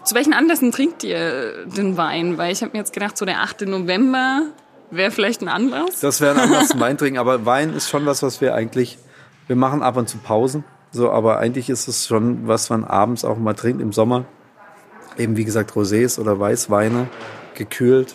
zu 0.04 0.14
welchen 0.14 0.32
Anlässen 0.32 0.72
trinkt 0.72 1.04
ihr 1.04 1.66
den 1.66 1.96
Wein? 1.96 2.38
Weil 2.38 2.52
ich 2.52 2.62
habe 2.62 2.72
mir 2.72 2.78
jetzt 2.78 2.92
gedacht, 2.92 3.16
so 3.16 3.24
der 3.24 3.42
8. 3.42 3.62
November 3.62 4.42
wäre 4.90 5.10
vielleicht 5.10 5.42
ein 5.42 5.48
Anlass. 5.48 6.00
Das 6.00 6.20
wäre 6.20 6.34
ein 6.34 6.40
Anlass 6.40 6.68
zum 6.68 6.80
Wein 6.80 6.98
trinken. 6.98 7.18
Aber 7.18 7.46
Wein 7.46 7.72
ist 7.74 7.88
schon 7.88 8.06
was, 8.06 8.22
was 8.22 8.40
wir 8.40 8.54
eigentlich, 8.54 8.98
wir 9.46 9.56
machen 9.56 9.82
ab 9.82 9.96
und 9.96 10.08
zu 10.08 10.18
Pausen 10.18 10.64
so, 10.96 11.10
aber 11.10 11.38
eigentlich 11.38 11.68
ist 11.68 11.88
es 11.88 12.06
schon, 12.06 12.48
was 12.48 12.70
man 12.70 12.82
abends 12.84 13.24
auch 13.24 13.36
mal 13.36 13.54
trinkt 13.54 13.82
im 13.82 13.92
Sommer. 13.92 14.24
Eben 15.18 15.36
wie 15.36 15.44
gesagt 15.44 15.72
Rosés 15.72 16.18
oder 16.18 16.38
Weißweine, 16.40 17.08
gekühlt. 17.54 18.14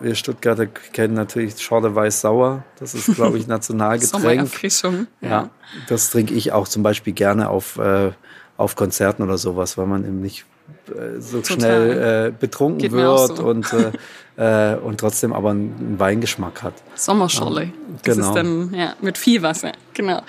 Wir 0.00 0.14
Stuttgarter 0.14 0.66
kennen 0.66 1.14
natürlich 1.14 1.60
Schorle 1.62 1.94
Weiß-Sauer. 1.94 2.64
Das 2.78 2.94
ist, 2.94 3.14
glaube 3.14 3.38
ich, 3.38 3.46
Nationalgetränk. 3.48 4.22
Sommererfrischung. 4.22 5.06
Ja. 5.20 5.28
ja. 5.28 5.50
das 5.88 6.10
trinke 6.10 6.34
ich 6.34 6.52
auch 6.52 6.66
zum 6.66 6.82
Beispiel 6.82 7.12
gerne 7.12 7.48
auf, 7.48 7.78
äh, 7.78 8.12
auf 8.56 8.76
Konzerten 8.76 9.22
oder 9.22 9.38
sowas, 9.38 9.78
weil 9.78 9.86
man 9.86 10.04
eben 10.04 10.20
nicht 10.20 10.46
äh, 10.88 11.20
so 11.20 11.40
Total. 11.40 11.56
schnell 11.56 12.26
äh, 12.28 12.32
betrunken 12.38 12.78
Geht 12.78 12.92
wird 12.92 13.36
so. 13.36 13.44
und, 13.44 13.72
äh, 13.72 13.92
äh, 14.36 14.74
und 14.74 14.98
trotzdem 14.98 15.32
aber 15.32 15.50
einen 15.50 15.98
Weingeschmack 15.98 16.62
hat. 16.62 16.74
Sommerscholle. 16.94 17.64
Ja, 17.64 17.70
das 18.02 18.16
genau. 18.16 18.28
ist 18.28 18.34
dann 18.34 18.74
ja, 18.74 18.94
mit 19.00 19.16
viel 19.16 19.42
Wasser. 19.42 19.72
Genau. 19.92 20.22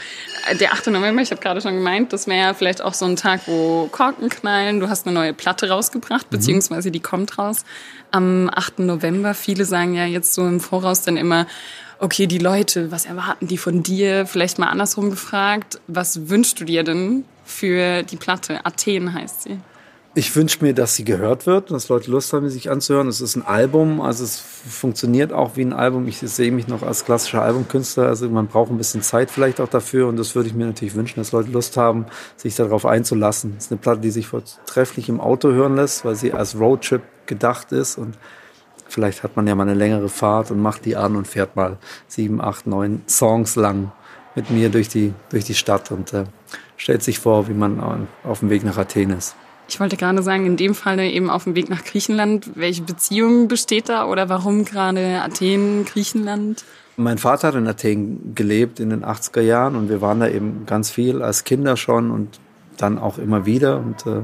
Der 0.59 0.73
8. 0.73 0.87
November, 0.87 1.21
ich 1.21 1.31
habe 1.31 1.41
gerade 1.41 1.59
schon 1.61 1.73
gemeint, 1.73 2.13
das 2.13 2.27
wäre 2.27 2.53
vielleicht 2.53 2.83
auch 2.83 2.93
so 2.93 3.05
ein 3.05 3.15
Tag, 3.15 3.41
wo 3.47 3.87
Korken 3.91 4.29
knallen. 4.29 4.79
Du 4.79 4.89
hast 4.89 5.07
eine 5.07 5.15
neue 5.15 5.33
Platte 5.33 5.69
rausgebracht, 5.69 6.27
mhm. 6.31 6.37
beziehungsweise 6.37 6.91
die 6.91 6.99
kommt 6.99 7.37
raus 7.37 7.65
am 8.11 8.49
8. 8.53 8.79
November. 8.79 9.33
Viele 9.33 9.65
sagen 9.65 9.95
ja 9.95 10.05
jetzt 10.05 10.33
so 10.33 10.45
im 10.45 10.59
Voraus 10.59 11.01
dann 11.01 11.17
immer, 11.17 11.47
okay, 11.99 12.27
die 12.27 12.37
Leute, 12.37 12.91
was 12.91 13.05
erwarten 13.05 13.47
die 13.47 13.57
von 13.57 13.81
dir? 13.81 14.27
Vielleicht 14.27 14.59
mal 14.59 14.67
andersrum 14.67 15.09
gefragt, 15.09 15.79
was 15.87 16.29
wünschst 16.29 16.59
du 16.59 16.65
dir 16.65 16.83
denn 16.83 17.25
für 17.43 18.03
die 18.03 18.17
Platte? 18.17 18.65
Athen 18.65 19.13
heißt 19.13 19.43
sie. 19.43 19.59
Ich 20.17 20.33
wünsche 20.33 20.63
mir, 20.63 20.73
dass 20.73 20.95
sie 20.95 21.03
gehört 21.03 21.45
wird, 21.45 21.71
dass 21.71 21.89
Leute 21.89 22.09
Lust 22.09 22.31
haben, 22.31 22.49
sich 22.49 22.71
anzuhören. 22.71 23.09
Es 23.09 23.19
ist 23.19 23.35
ein 23.35 23.45
Album, 23.45 23.99
also 23.99 24.23
es 24.23 24.39
funktioniert 24.39 25.33
auch 25.33 25.57
wie 25.57 25.61
ein 25.61 25.73
Album. 25.73 26.07
Ich 26.07 26.19
sehe 26.19 26.53
mich 26.53 26.69
noch 26.69 26.83
als 26.83 27.03
klassischer 27.03 27.41
Albumkünstler, 27.41 28.07
also 28.07 28.29
man 28.29 28.47
braucht 28.47 28.71
ein 28.71 28.77
bisschen 28.77 29.01
Zeit 29.01 29.29
vielleicht 29.29 29.59
auch 29.59 29.67
dafür 29.67 30.07
und 30.07 30.15
das 30.15 30.33
würde 30.33 30.47
ich 30.47 30.55
mir 30.55 30.67
natürlich 30.67 30.95
wünschen, 30.95 31.19
dass 31.19 31.33
Leute 31.33 31.51
Lust 31.51 31.75
haben, 31.75 32.05
sich 32.37 32.55
darauf 32.55 32.85
einzulassen. 32.85 33.55
Es 33.57 33.65
ist 33.65 33.73
eine 33.73 33.81
Platte, 33.81 33.99
die 33.99 34.09
sich 34.09 34.27
vortrefflich 34.27 35.09
im 35.09 35.19
Auto 35.19 35.49
hören 35.49 35.75
lässt, 35.75 36.05
weil 36.05 36.15
sie 36.15 36.31
als 36.31 36.57
Roadtrip 36.57 37.01
gedacht 37.25 37.73
ist 37.73 37.97
und 37.97 38.17
vielleicht 38.87 39.21
hat 39.21 39.35
man 39.35 39.45
ja 39.47 39.55
mal 39.55 39.63
eine 39.63 39.73
längere 39.73 40.07
Fahrt 40.07 40.49
und 40.49 40.61
macht 40.61 40.85
die 40.85 40.95
an 40.95 41.17
und 41.17 41.27
fährt 41.27 41.57
mal 41.57 41.77
sieben, 42.07 42.39
acht, 42.39 42.67
neun 42.67 43.03
Songs 43.09 43.57
lang 43.57 43.91
mit 44.33 44.49
mir 44.49 44.69
durch 44.69 44.87
die, 44.87 45.13
durch 45.29 45.43
die 45.43 45.55
Stadt 45.55 45.91
und 45.91 46.13
äh, 46.13 46.23
stellt 46.77 47.03
sich 47.03 47.19
vor, 47.19 47.49
wie 47.49 47.53
man 47.53 48.07
auf 48.23 48.39
dem 48.39 48.49
Weg 48.49 48.63
nach 48.63 48.77
Athen 48.77 49.09
ist. 49.09 49.35
Ich 49.67 49.79
wollte 49.79 49.97
gerade 49.97 50.21
sagen, 50.21 50.45
in 50.45 50.57
dem 50.57 50.75
Fall 50.75 50.99
eben 50.99 51.29
auf 51.29 51.45
dem 51.45 51.55
Weg 51.55 51.69
nach 51.69 51.83
Griechenland. 51.83 52.51
Welche 52.55 52.83
Beziehung 52.83 53.47
besteht 53.47 53.89
da 53.89 54.05
oder 54.05 54.29
warum 54.29 54.63
gerade 54.63 55.21
Athen, 55.21 55.85
Griechenland? 55.85 56.63
Mein 56.97 57.17
Vater 57.17 57.49
hat 57.49 57.55
in 57.55 57.67
Athen 57.67 58.35
gelebt 58.35 58.79
in 58.79 58.89
den 58.89 59.03
80er 59.03 59.41
Jahren 59.41 59.75
und 59.75 59.89
wir 59.89 60.01
waren 60.01 60.19
da 60.19 60.29
eben 60.29 60.65
ganz 60.65 60.91
viel 60.91 61.21
als 61.21 61.43
Kinder 61.43 61.75
schon 61.75 62.11
und 62.11 62.39
dann 62.77 62.97
auch 62.97 63.17
immer 63.17 63.45
wieder. 63.45 63.77
Und 63.77 64.05
äh, 64.05 64.21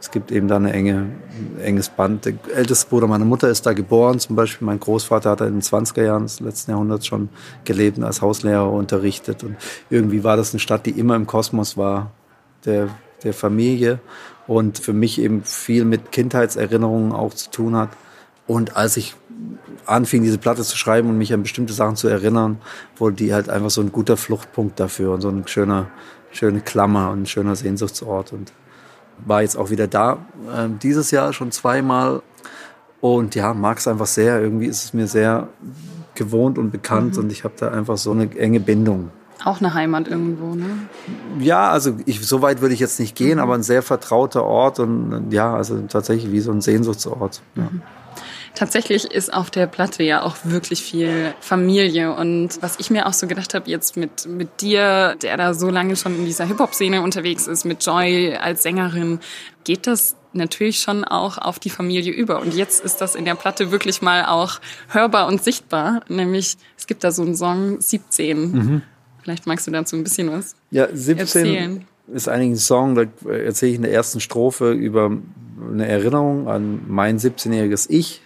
es 0.00 0.10
gibt 0.10 0.30
eben 0.30 0.48
da 0.48 0.56
eine 0.56 0.72
enge, 0.72 0.94
ein 0.94 1.60
enges 1.62 1.88
Band. 1.88 2.24
Der 2.24 2.34
älteste 2.54 2.88
Bruder 2.88 3.06
meiner 3.06 3.24
Mutter 3.24 3.48
ist 3.48 3.66
da 3.66 3.72
geboren. 3.72 4.18
Zum 4.18 4.36
Beispiel 4.36 4.66
mein 4.66 4.80
Großvater 4.80 5.30
hat 5.30 5.40
da 5.40 5.46
in 5.46 5.54
den 5.54 5.62
20er 5.62 6.04
Jahren 6.04 6.22
des 6.24 6.40
letzten 6.40 6.72
Jahrhunderts 6.72 7.06
schon 7.06 7.28
gelebt 7.64 7.98
und 7.98 8.04
als 8.04 8.22
Hauslehrer 8.22 8.70
unterrichtet. 8.70 9.42
Und 9.44 9.56
irgendwie 9.90 10.24
war 10.24 10.36
das 10.36 10.52
eine 10.52 10.60
Stadt, 10.60 10.86
die 10.86 10.92
immer 10.92 11.16
im 11.16 11.26
Kosmos 11.26 11.76
war, 11.76 12.12
der, 12.64 12.88
der 13.24 13.34
Familie 13.34 13.98
und 14.46 14.78
für 14.78 14.92
mich 14.92 15.20
eben 15.20 15.42
viel 15.44 15.84
mit 15.84 16.12
Kindheitserinnerungen 16.12 17.12
auch 17.12 17.34
zu 17.34 17.50
tun 17.50 17.76
hat. 17.76 17.90
Und 18.46 18.76
als 18.76 18.96
ich 18.96 19.16
anfing, 19.86 20.22
diese 20.22 20.38
Platte 20.38 20.62
zu 20.62 20.76
schreiben 20.76 21.08
und 21.08 21.18
mich 21.18 21.32
an 21.32 21.42
bestimmte 21.42 21.72
Sachen 21.72 21.96
zu 21.96 22.08
erinnern, 22.08 22.58
wurde 22.96 23.16
die 23.16 23.34
halt 23.34 23.48
einfach 23.48 23.70
so 23.70 23.80
ein 23.80 23.92
guter 23.92 24.16
Fluchtpunkt 24.16 24.78
dafür 24.78 25.12
und 25.14 25.20
so 25.20 25.28
ein 25.28 25.46
schöner, 25.46 25.88
schöne 26.30 26.60
Klammer 26.60 27.10
und 27.10 27.22
ein 27.22 27.26
schöner 27.26 27.56
Sehnsuchtsort. 27.56 28.32
Und 28.32 28.52
war 29.24 29.42
jetzt 29.42 29.56
auch 29.56 29.70
wieder 29.70 29.86
da, 29.86 30.26
äh, 30.54 30.68
dieses 30.82 31.10
Jahr 31.10 31.32
schon 31.32 31.52
zweimal. 31.52 32.22
Und 33.00 33.34
ja, 33.34 33.52
mag 33.52 33.78
es 33.78 33.88
einfach 33.88 34.06
sehr. 34.06 34.40
Irgendwie 34.40 34.66
ist 34.66 34.84
es 34.84 34.94
mir 34.94 35.06
sehr 35.06 35.48
gewohnt 36.14 36.58
und 36.58 36.70
bekannt 36.70 37.16
mhm. 37.16 37.24
und 37.24 37.32
ich 37.32 37.44
habe 37.44 37.54
da 37.58 37.68
einfach 37.70 37.98
so 37.98 38.12
eine 38.12 38.34
enge 38.36 38.60
Bindung. 38.60 39.10
Auch 39.44 39.60
eine 39.60 39.74
Heimat 39.74 40.08
irgendwo, 40.08 40.54
ne? 40.54 40.88
Ja, 41.38 41.70
also 41.70 41.96
ich, 42.06 42.26
so 42.26 42.40
weit 42.40 42.62
würde 42.62 42.74
ich 42.74 42.80
jetzt 42.80 42.98
nicht 42.98 43.14
gehen, 43.14 43.36
mhm. 43.36 43.42
aber 43.42 43.54
ein 43.54 43.62
sehr 43.62 43.82
vertrauter 43.82 44.44
Ort 44.44 44.80
und 44.80 45.30
ja, 45.30 45.54
also 45.54 45.82
tatsächlich 45.82 46.32
wie 46.32 46.40
so 46.40 46.50
ein 46.50 46.60
Sehnsuchtsort. 46.60 47.42
Ja. 47.54 47.64
Mhm. 47.64 47.82
Tatsächlich 48.54 49.06
ist 49.06 49.34
auf 49.34 49.50
der 49.50 49.66
Platte 49.66 50.04
ja 50.04 50.22
auch 50.22 50.36
wirklich 50.44 50.80
viel 50.80 51.34
Familie. 51.40 52.14
Und 52.14 52.62
was 52.62 52.78
ich 52.78 52.88
mir 52.88 53.06
auch 53.06 53.12
so 53.12 53.26
gedacht 53.26 53.52
habe, 53.52 53.68
jetzt 53.68 53.96
mit, 53.96 54.26
mit 54.26 54.60
dir, 54.60 55.16
der 55.20 55.36
da 55.36 55.54
so 55.54 55.70
lange 55.70 55.96
schon 55.96 56.14
in 56.14 56.24
dieser 56.24 56.44
Hip-Hop-Szene 56.44 57.02
unterwegs 57.02 57.48
ist, 57.48 57.64
mit 57.64 57.84
Joy 57.84 58.36
als 58.36 58.62
Sängerin, 58.62 59.18
geht 59.64 59.88
das 59.88 60.14
natürlich 60.32 60.78
schon 60.78 61.02
auch 61.02 61.38
auf 61.38 61.58
die 61.58 61.70
Familie 61.70 62.12
über. 62.12 62.40
Und 62.40 62.54
jetzt 62.54 62.84
ist 62.84 63.00
das 63.00 63.16
in 63.16 63.24
der 63.24 63.34
Platte 63.34 63.72
wirklich 63.72 64.02
mal 64.02 64.24
auch 64.24 64.60
hörbar 64.88 65.26
und 65.26 65.42
sichtbar. 65.42 66.02
Nämlich, 66.08 66.56
es 66.78 66.86
gibt 66.86 67.02
da 67.02 67.10
so 67.10 67.22
einen 67.22 67.34
Song 67.34 67.80
17. 67.80 68.52
Mhm. 68.52 68.82
Vielleicht 69.24 69.46
magst 69.46 69.66
du 69.66 69.70
dazu 69.70 69.96
ein 69.96 70.04
bisschen 70.04 70.30
was 70.30 70.54
ja, 70.70 70.86
17 70.92 71.18
erzählen. 71.18 71.84
ist 72.12 72.28
eigentlich 72.28 72.50
ein 72.50 72.56
Song, 72.56 72.94
da 72.94 73.04
erzähle 73.26 73.70
ich 73.70 73.76
in 73.76 73.82
der 73.82 73.92
ersten 73.92 74.20
Strophe 74.20 74.72
über 74.72 75.16
eine 75.72 75.88
Erinnerung 75.88 76.46
an 76.46 76.82
mein 76.86 77.18
17-jähriges 77.18 77.86
Ich, 77.88 78.20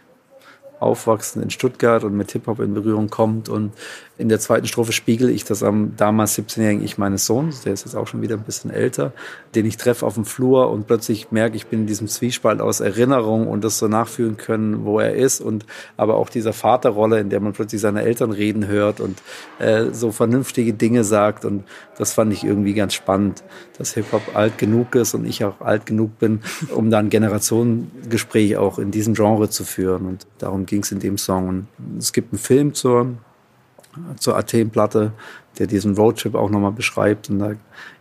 aufwachsen 0.80 1.42
in 1.42 1.50
Stuttgart 1.50 2.04
und 2.04 2.16
mit 2.16 2.32
Hip-Hop 2.32 2.60
in 2.60 2.74
Berührung 2.74 3.08
kommt. 3.08 3.48
Und 3.48 3.72
in 4.18 4.28
der 4.28 4.40
zweiten 4.40 4.66
Strophe 4.66 4.92
spiegel 4.92 5.30
ich 5.30 5.44
das 5.44 5.62
am 5.62 5.96
damals 5.96 6.36
17-jährigen 6.36 6.84
Ich 6.84 6.98
meines 6.98 7.24
Sohns, 7.26 7.62
der 7.62 7.72
ist 7.72 7.84
jetzt 7.84 7.94
auch 7.94 8.06
schon 8.06 8.20
wieder 8.20 8.36
ein 8.36 8.42
bisschen 8.42 8.70
älter, 8.70 9.12
den 9.54 9.64
ich 9.64 9.76
treffe 9.76 10.04
auf 10.04 10.14
dem 10.14 10.24
Flur 10.24 10.70
und 10.70 10.86
plötzlich 10.86 11.30
merke, 11.30 11.56
ich 11.56 11.66
bin 11.66 11.80
in 11.80 11.86
diesem 11.86 12.08
Zwiespalt 12.08 12.60
aus 12.60 12.80
Erinnerung 12.80 13.46
und 13.46 13.62
das 13.62 13.78
so 13.78 13.86
nachfühlen 13.86 14.36
können, 14.36 14.84
wo 14.84 14.98
er 14.98 15.14
ist 15.14 15.40
und 15.40 15.66
aber 15.96 16.16
auch 16.16 16.28
dieser 16.28 16.52
Vaterrolle, 16.52 17.20
in 17.20 17.30
der 17.30 17.40
man 17.40 17.52
plötzlich 17.52 17.80
seine 17.80 18.02
Eltern 18.02 18.32
reden 18.32 18.66
hört 18.66 19.00
und 19.00 19.22
äh, 19.60 19.86
so 19.92 20.10
vernünftige 20.10 20.72
Dinge 20.72 21.04
sagt. 21.04 21.44
Und 21.44 21.64
das 21.96 22.12
fand 22.12 22.32
ich 22.32 22.44
irgendwie 22.44 22.74
ganz 22.74 22.94
spannend, 22.94 23.44
dass 23.78 23.94
Hip-Hop 23.94 24.34
alt 24.34 24.58
genug 24.58 24.94
ist 24.96 25.14
und 25.14 25.24
ich 25.26 25.44
auch 25.44 25.60
alt 25.60 25.86
genug 25.86 26.18
bin, 26.18 26.40
um 26.74 26.90
dann 26.90 27.08
Generationengespräch 27.10 28.56
auch 28.56 28.78
in 28.78 28.90
diesem 28.90 29.14
Genre 29.14 29.48
zu 29.48 29.64
führen. 29.64 30.06
Und 30.06 30.26
darum 30.38 30.66
ging 30.68 30.82
es 30.82 30.92
in 30.92 31.00
dem 31.00 31.18
Song. 31.18 31.48
Und 31.48 31.66
es 31.98 32.12
gibt 32.12 32.32
einen 32.32 32.38
Film 32.38 32.74
zur, 32.74 33.16
zur 34.20 34.36
Athen-Platte, 34.36 35.12
der 35.58 35.66
diesen 35.66 35.96
Roadtrip 35.96 36.34
auch 36.34 36.50
nochmal 36.50 36.72
beschreibt. 36.72 37.30
Und 37.30 37.38
da 37.38 37.52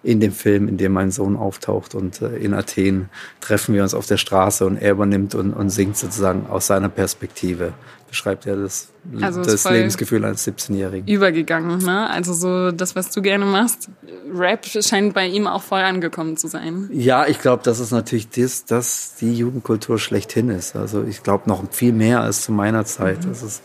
in 0.04 0.20
dem 0.20 0.32
Film, 0.32 0.68
in 0.68 0.78
dem 0.78 0.94
mein 0.94 1.12
Sohn 1.12 1.36
auftaucht 1.36 1.96
und 1.96 2.22
äh, 2.22 2.38
in 2.38 2.54
Athen 2.54 3.10
treffen 3.42 3.76
wir 3.76 3.84
uns 3.84 3.94
auf 3.94 4.06
der 4.06 4.18
Straße 4.18 4.66
und 4.66 4.78
er 4.78 4.92
übernimmt 4.92 5.36
und, 5.36 5.54
und 5.54 5.70
singt 5.70 5.98
sozusagen 5.98 6.48
aus 6.48 6.68
seiner 6.68 6.90
Perspektive. 6.90 7.74
Beschreibt 8.08 8.46
er 8.46 8.56
das, 8.56 8.88
also 9.20 9.44
das 9.44 9.70
Lebensgefühl 9.70 10.24
eines 10.24 10.48
17-Jährigen. 10.48 11.14
Übergegangen, 11.14 11.80
ne? 11.80 12.10
Also 12.10 12.32
so 12.32 12.72
das, 12.72 12.96
was 12.96 13.12
du 13.12 13.22
gerne 13.22 13.44
machst. 13.44 13.90
Rap 14.34 14.66
scheint 14.66 15.14
bei 15.14 15.28
ihm 15.28 15.46
auch 15.46 15.62
voll 15.62 15.82
angekommen 15.82 16.38
zu 16.38 16.48
sein. 16.48 16.90
Ja, 16.94 17.28
ich 17.28 17.40
glaube, 17.40 17.64
das 17.64 17.82
ist 17.82 17.92
natürlich 17.92 18.30
das, 18.30 18.64
dass 18.64 19.16
die 19.20 19.34
Jugendkultur 19.34 20.00
schlechthin 20.00 20.50
ist. 20.50 20.78
Also 20.78 21.04
ich 21.04 21.22
glaube 21.22 21.50
noch 21.50 21.70
viel 21.72 21.92
mehr 21.92 22.22
als 22.22 22.44
zu 22.44 22.54
meiner 22.54 22.86
Zeit. 22.86 23.26
Mhm. 23.26 23.30
Das 23.30 23.44
ist 23.44 23.62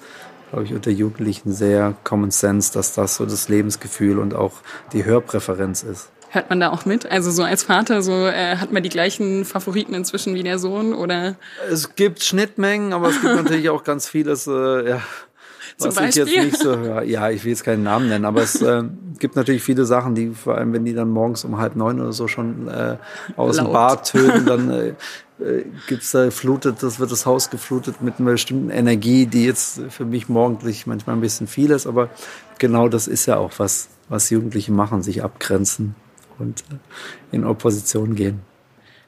glaube 0.52 0.66
ich, 0.66 0.74
unter 0.74 0.90
Jugendlichen 0.90 1.52
sehr 1.52 1.94
Common 2.04 2.30
Sense, 2.30 2.72
dass 2.74 2.92
das 2.92 3.16
so 3.16 3.24
das 3.24 3.48
Lebensgefühl 3.48 4.18
und 4.18 4.34
auch 4.34 4.52
die 4.92 5.06
Hörpräferenz 5.06 5.82
ist. 5.82 6.10
Hört 6.28 6.50
man 6.50 6.60
da 6.60 6.70
auch 6.70 6.84
mit? 6.84 7.10
Also 7.10 7.30
so 7.30 7.42
als 7.42 7.62
Vater, 7.62 8.02
so 8.02 8.26
äh, 8.26 8.56
hat 8.56 8.70
man 8.70 8.82
die 8.82 8.90
gleichen 8.90 9.46
Favoriten 9.46 9.94
inzwischen 9.94 10.34
wie 10.34 10.42
der 10.42 10.58
Sohn 10.58 10.92
oder? 10.92 11.36
Es 11.70 11.94
gibt 11.94 12.22
Schnittmengen, 12.22 12.92
aber 12.92 13.08
es 13.08 13.20
gibt 13.20 13.34
natürlich 13.42 13.70
auch 13.70 13.82
ganz 13.82 14.08
vieles, 14.08 14.46
äh, 14.46 14.88
ja, 14.90 15.02
was 15.84 15.98
ich 16.00 16.14
jetzt 16.14 16.36
nicht 16.36 16.58
so 16.58 16.76
höre. 16.76 17.02
Ja, 17.02 17.30
ich 17.30 17.44
will 17.44 17.50
jetzt 17.50 17.64
keinen 17.64 17.82
Namen 17.82 18.08
nennen, 18.08 18.24
aber 18.24 18.42
es 18.42 18.60
äh, 18.60 18.82
gibt 19.18 19.36
natürlich 19.36 19.62
viele 19.62 19.84
Sachen, 19.84 20.14
die 20.14 20.30
vor 20.30 20.56
allem, 20.56 20.72
wenn 20.72 20.84
die 20.84 20.94
dann 20.94 21.10
morgens 21.10 21.44
um 21.44 21.58
halb 21.58 21.76
neun 21.76 22.00
oder 22.00 22.12
so 22.12 22.28
schon 22.28 22.68
äh, 22.68 22.96
aus 23.36 23.56
Laut. 23.56 23.66
dem 23.66 23.72
Bad 23.72 24.04
tönen, 24.10 24.46
dann 24.46 24.70
äh, 24.70 24.94
äh, 25.42 25.64
gibt's 25.88 26.10
da 26.12 26.30
flutet, 26.30 26.82
das 26.82 26.98
wird 26.98 27.10
das 27.10 27.26
Haus 27.26 27.50
geflutet 27.50 28.00
mit 28.02 28.18
einer 28.18 28.32
bestimmten 28.32 28.70
Energie, 28.70 29.26
die 29.26 29.44
jetzt 29.44 29.80
für 29.90 30.04
mich 30.04 30.28
morgendlich 30.28 30.86
manchmal 30.86 31.16
ein 31.16 31.20
bisschen 31.20 31.46
viel 31.46 31.70
ist, 31.70 31.86
aber 31.86 32.10
genau 32.58 32.88
das 32.88 33.08
ist 33.08 33.26
ja 33.26 33.38
auch 33.38 33.52
was, 33.58 33.88
was 34.08 34.30
Jugendliche 34.30 34.72
machen, 34.72 35.02
sich 35.02 35.22
abgrenzen 35.22 35.94
und 36.38 36.60
äh, 36.70 37.36
in 37.36 37.44
Opposition 37.44 38.14
gehen. 38.14 38.40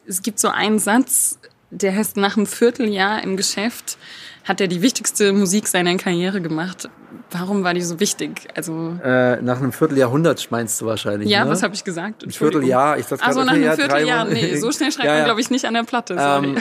Es 0.07 0.23
gibt 0.23 0.39
so 0.39 0.49
einen 0.49 0.79
Satz, 0.79 1.39
der 1.71 1.95
heißt 1.95 2.17
nach 2.17 2.37
einem 2.37 2.47
Vierteljahr 2.47 3.23
im 3.23 3.37
Geschäft 3.37 3.99
hat 4.45 4.61
er 4.61 4.69
die 4.69 4.83
wichtigste 4.83 5.33
Musik 5.33 5.67
seiner 5.67 5.97
Karriere 5.97 6.41
gemacht. 6.41 6.89
Warum 7.31 7.65
war 7.65 7.75
die 7.75 7.81
so 7.81 7.99
wichtig? 7.99 8.47
Also 8.55 8.97
äh, 9.03 9.41
nach 9.41 9.59
einem 9.59 9.73
Vierteljahrhundert 9.73 10.51
meinst 10.51 10.81
du 10.81 10.87
wahrscheinlich. 10.87 11.29
Ja, 11.31 11.45
ne? 11.45 11.51
was 11.51 11.63
habe 11.63 11.75
ich 11.75 11.83
gesagt? 11.83 12.25
Ein 12.25 12.31
Vierteljahr. 12.31 12.99
Ich 12.99 13.07
dachte 13.07 13.25
also 13.25 13.43
nach 13.43 13.55
einem 13.55 13.73
Vierteljahr. 13.73 14.27
Nee, 14.27 14.57
so 14.57 14.71
schnell 14.71 14.93
schreibt 14.93 15.05
ja, 15.07 15.13
ja. 15.13 15.19
man 15.21 15.25
glaube 15.27 15.41
ich 15.41 15.51
nicht 15.51 15.65
an 15.65 15.75
der 15.75 15.85
Platte. 15.85 16.17
Ähm, 16.19 16.57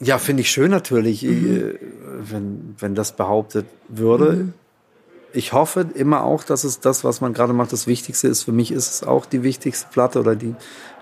ja, 0.00 0.18
finde 0.18 0.42
ich 0.42 0.50
schön 0.50 0.70
natürlich, 0.70 1.22
mhm. 1.22 1.56
Äh, 1.56 1.78
wenn 2.20 2.76
wenn 2.78 2.94
das 2.94 3.16
behauptet 3.16 3.66
würde. 3.88 4.32
Mhm. 4.32 4.54
Ich 5.32 5.52
hoffe 5.52 5.86
immer 5.94 6.22
auch, 6.22 6.44
dass 6.44 6.62
es 6.62 6.78
das, 6.78 7.02
was 7.02 7.20
man 7.20 7.32
gerade 7.32 7.52
macht, 7.52 7.72
das 7.72 7.88
Wichtigste 7.88 8.28
ist. 8.28 8.44
Für 8.44 8.52
mich 8.52 8.70
ist 8.70 8.92
es 8.92 9.02
auch 9.02 9.26
die 9.26 9.42
wichtigste 9.42 9.88
Platte 9.90 10.20
oder 10.20 10.36
die 10.36 10.54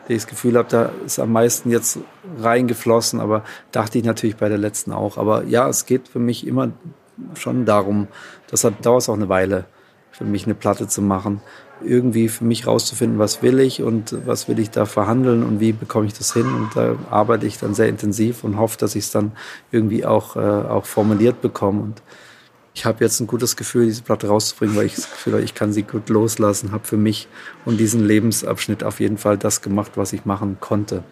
ich 0.08 0.16
das 0.16 0.26
Gefühl 0.26 0.56
habe, 0.56 0.68
da 0.68 0.90
ist 1.06 1.18
am 1.18 1.32
meisten 1.32 1.70
jetzt 1.70 1.98
reingeflossen, 2.40 3.20
aber 3.20 3.44
dachte 3.70 3.98
ich 3.98 4.04
natürlich 4.04 4.36
bei 4.36 4.48
der 4.48 4.58
letzten 4.58 4.92
auch. 4.92 5.16
Aber 5.16 5.44
ja, 5.44 5.68
es 5.68 5.86
geht 5.86 6.08
für 6.08 6.18
mich 6.18 6.46
immer 6.46 6.72
schon 7.34 7.64
darum, 7.64 8.08
das 8.50 8.64
hat, 8.64 8.84
dauert 8.84 9.08
auch 9.08 9.14
eine 9.14 9.28
Weile, 9.28 9.64
für 10.10 10.24
mich 10.24 10.44
eine 10.44 10.54
Platte 10.54 10.88
zu 10.88 11.02
machen. 11.02 11.40
Irgendwie 11.84 12.28
für 12.28 12.44
mich 12.44 12.66
rauszufinden, 12.66 13.18
was 13.18 13.42
will 13.42 13.58
ich 13.58 13.82
und 13.82 14.14
was 14.26 14.48
will 14.48 14.58
ich 14.58 14.70
da 14.70 14.86
verhandeln 14.86 15.42
und 15.42 15.58
wie 15.58 15.72
bekomme 15.72 16.06
ich 16.06 16.12
das 16.12 16.32
hin. 16.32 16.46
Und 16.46 16.70
da 16.76 16.94
arbeite 17.10 17.46
ich 17.46 17.58
dann 17.58 17.74
sehr 17.74 17.88
intensiv 17.88 18.44
und 18.44 18.58
hoffe, 18.58 18.78
dass 18.78 18.94
ich 18.94 19.04
es 19.04 19.10
dann 19.10 19.32
irgendwie 19.72 20.04
auch, 20.04 20.36
äh, 20.36 20.40
auch 20.40 20.84
formuliert 20.84 21.40
bekomme. 21.40 21.82
Und 21.82 22.02
ich 22.74 22.84
habe 22.84 23.04
jetzt 23.04 23.20
ein 23.20 23.26
gutes 23.26 23.56
Gefühl, 23.56 23.86
diese 23.86 24.02
Platte 24.02 24.28
rauszubringen, 24.28 24.76
weil 24.76 24.86
ich 24.86 24.94
das 24.94 25.10
Gefühl 25.10 25.34
habe, 25.34 25.44
ich 25.44 25.54
kann 25.54 25.72
sie 25.72 25.82
gut 25.82 26.08
loslassen, 26.08 26.72
habe 26.72 26.86
für 26.86 26.96
mich 26.96 27.28
und 27.64 27.78
diesen 27.78 28.04
Lebensabschnitt 28.04 28.82
auf 28.82 29.00
jeden 29.00 29.18
Fall 29.18 29.36
das 29.36 29.60
gemacht, 29.60 29.92
was 29.96 30.12
ich 30.12 30.24
machen 30.24 30.56
konnte. 30.60 31.04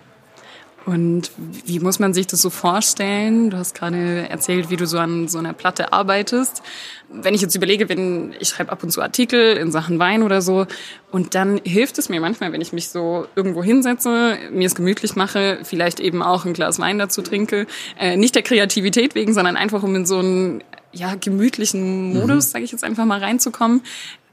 Und 0.86 1.30
wie 1.38 1.78
muss 1.78 1.98
man 1.98 2.14
sich 2.14 2.26
das 2.26 2.40
so 2.40 2.48
vorstellen? 2.48 3.50
Du 3.50 3.58
hast 3.58 3.74
gerade 3.74 4.26
erzählt, 4.28 4.70
wie 4.70 4.76
du 4.76 4.86
so 4.86 4.98
an 4.98 5.28
so 5.28 5.38
einer 5.38 5.52
Platte 5.52 5.92
arbeitest. 5.92 6.62
Wenn 7.10 7.34
ich 7.34 7.42
jetzt 7.42 7.54
überlege, 7.54 7.90
wenn 7.90 8.34
ich 8.40 8.48
schreibe 8.48 8.72
ab 8.72 8.82
und 8.82 8.90
zu 8.90 9.02
Artikel 9.02 9.58
in 9.58 9.70
Sachen 9.70 9.98
Wein 9.98 10.22
oder 10.22 10.40
so, 10.40 10.66
und 11.10 11.34
dann 11.34 11.60
hilft 11.64 11.98
es 11.98 12.08
mir 12.08 12.20
manchmal, 12.20 12.52
wenn 12.52 12.62
ich 12.62 12.72
mich 12.72 12.88
so 12.88 13.26
irgendwo 13.36 13.62
hinsetze, 13.62 14.38
mir 14.50 14.66
es 14.66 14.74
gemütlich 14.74 15.16
mache, 15.16 15.58
vielleicht 15.64 16.00
eben 16.00 16.22
auch 16.22 16.46
ein 16.46 16.54
Glas 16.54 16.78
Wein 16.78 16.98
dazu 16.98 17.20
trinke, 17.20 17.66
äh, 17.98 18.16
nicht 18.16 18.34
der 18.34 18.42
Kreativität 18.42 19.14
wegen, 19.14 19.34
sondern 19.34 19.56
einfach 19.56 19.82
um 19.82 19.94
in 19.94 20.06
so 20.06 20.18
einen 20.18 20.64
ja 20.92 21.14
gemütlichen 21.14 22.14
Modus, 22.14 22.48
mhm. 22.48 22.50
sage 22.50 22.64
ich 22.64 22.72
jetzt 22.72 22.84
einfach 22.84 23.04
mal 23.04 23.20
reinzukommen. 23.20 23.82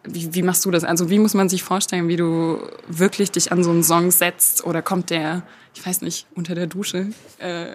Wie, 0.04 0.34
wie 0.34 0.42
machst 0.42 0.64
du 0.64 0.72
das? 0.72 0.84
Also 0.84 1.10
wie 1.10 1.20
muss 1.20 1.34
man 1.34 1.50
sich 1.50 1.64
vorstellen, 1.64 2.08
wie 2.08 2.16
du 2.16 2.60
wirklich 2.88 3.32
dich 3.32 3.52
an 3.52 3.64
so 3.64 3.72
einen 3.72 3.84
Song 3.84 4.12
setzt? 4.12 4.66
Oder 4.66 4.82
kommt 4.82 5.10
der, 5.10 5.44
ich 5.76 5.86
weiß 5.86 6.02
nicht, 6.02 6.28
unter 6.34 6.56
der 6.56 6.68
Dusche? 6.68 7.08
Äh, 7.40 7.66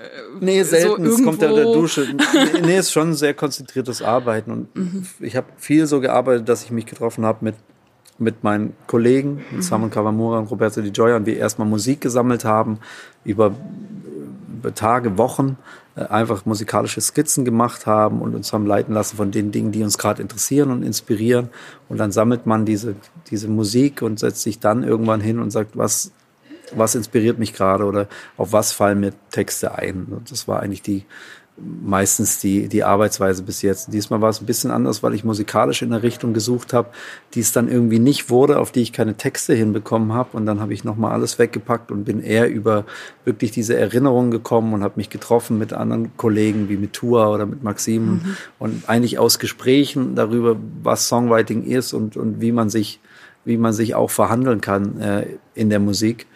nee, 0.41 0.63
selten. 0.63 1.05
So 1.05 1.11
es 1.11 1.17
kommt 1.17 1.43
unter 1.43 1.55
der 1.55 1.65
Dusche. 1.65 2.17
nee, 2.63 2.79
ist 2.79 2.93
schon 2.93 3.15
sehr 3.15 3.35
konzentriertes 3.35 4.01
Arbeiten. 4.01 4.51
Und 4.51 4.77
mhm. 4.77 5.07
ich 5.21 5.37
habe 5.37 5.49
viel 5.59 5.87
so 5.87 6.01
gearbeitet, 6.01 6.49
dass 6.49 6.65
ich 6.65 6.71
mich 6.71 6.87
getroffen 6.87 7.27
habe 7.27 7.45
mit 7.45 7.55
mit 8.19 8.45
meinen 8.45 8.75
Kollegen, 8.87 9.37
mit 9.37 9.53
mhm. 9.53 9.63
Simon 9.63 9.91
Kawamura 9.91 10.39
und 10.39 10.51
Roberto 10.51 10.81
Di 10.81 10.91
Gioia, 10.91 11.17
und 11.17 11.27
wir 11.27 11.37
erstmal 11.37 11.67
Musik 11.67 12.01
gesammelt 12.01 12.45
haben 12.45 12.79
über 13.25 13.55
Tage, 14.71 15.19
Wochen 15.19 15.57
äh, 15.95 16.05
einfach 16.05 16.47
musikalische 16.47 17.01
Skizzen 17.01 17.45
gemacht 17.45 17.87
haben 17.87 18.23
und 18.23 18.35
uns 18.35 18.53
haben 18.53 18.67
leiten 18.67 18.95
lassen 18.95 19.17
von 19.17 19.31
den 19.31 19.53
Dingen, 19.53 19.73
die 19.73 19.83
uns 19.83 19.99
gerade 19.99 20.23
interessieren 20.23 20.71
und 20.71 20.83
inspirieren. 20.83 21.51
Und 21.89 21.99
dann 21.99 22.13
sammelt 22.13 22.47
man 22.47 22.65
diese, 22.65 22.97
diese 23.31 23.49
Musik 23.49 24.03
und 24.03 24.19
setzt 24.19 24.43
sich 24.43 24.59
dann 24.59 24.85
irgendwann 24.85 25.21
hin 25.21 25.39
und 25.39 25.51
sagt, 25.51 25.77
was, 25.77 26.13
was 26.75 26.95
inspiriert 26.95 27.39
mich 27.39 27.53
gerade 27.53 27.85
oder 27.85 28.09
auf 28.37 28.53
was 28.53 28.73
fallen 28.73 29.01
mir 29.01 29.13
Texte 29.31 29.75
ein. 29.75 30.07
Und 30.11 30.31
das 30.31 30.49
war 30.49 30.61
eigentlich 30.61 30.83
die, 30.83 31.05
meistens 31.57 32.39
die, 32.39 32.69
die 32.69 32.83
Arbeitsweise 32.83 33.43
bis 33.43 33.61
jetzt. 33.61 33.93
Diesmal 33.93 34.21
war 34.21 34.31
es 34.31 34.41
ein 34.41 34.47
bisschen 34.47 34.71
anders, 34.71 35.03
weil 35.03 35.13
ich 35.15 35.23
musikalisch 35.23 35.83
in 35.83 35.93
eine 35.93 36.03
Richtung 36.03 36.33
gesucht 36.33 36.73
habe, 36.73 36.89
die 37.35 37.41
es 37.41 37.53
dann 37.53 37.69
irgendwie 37.69 37.99
nicht 37.99 38.31
wurde, 38.31 38.59
auf 38.59 38.73
die 38.73 38.81
ich 38.81 38.93
keine 38.93 39.17
Texte 39.17 39.55
hinbekommen 39.55 40.15
habe. 40.15 40.37
Und 40.37 40.47
dann 40.47 40.61
habe 40.61 40.73
ich 40.73 40.83
nochmal 40.83 41.13
alles 41.13 41.39
weggepackt 41.39 41.91
und 41.91 42.05
bin 42.05 42.23
eher 42.23 42.49
über 42.51 42.85
wirklich 43.25 43.51
diese 43.51 43.77
Erinnerungen 43.77 44.31
gekommen 44.31 44.73
und 44.73 44.83
habe 44.83 44.95
mich 44.97 45.11
getroffen 45.11 45.59
mit 45.59 45.73
anderen 45.75 46.17
Kollegen 46.17 46.69
wie 46.69 46.79
mit 46.79 46.95
Tua 46.95 47.29
oder 47.29 47.45
mit 47.45 47.63
Maxim 47.63 48.05
mhm. 48.05 48.37
und 48.59 48.89
eigentlich 48.89 49.19
aus 49.19 49.39
Gesprächen 49.39 50.15
darüber, 50.15 50.57
was 50.83 51.09
Songwriting 51.09 51.65
ist 51.65 51.93
und, 51.93 52.17
und 52.17 52.41
wie 52.41 52.53
man 52.53 52.71
sich 52.71 53.01
wie 53.45 53.57
man 53.57 53.73
sich 53.73 53.95
auch 53.95 54.11
verhandeln 54.11 54.61
kann 54.61 55.01
äh, 55.01 55.27
in 55.55 55.69
der 55.69 55.81
Musik 55.81 56.27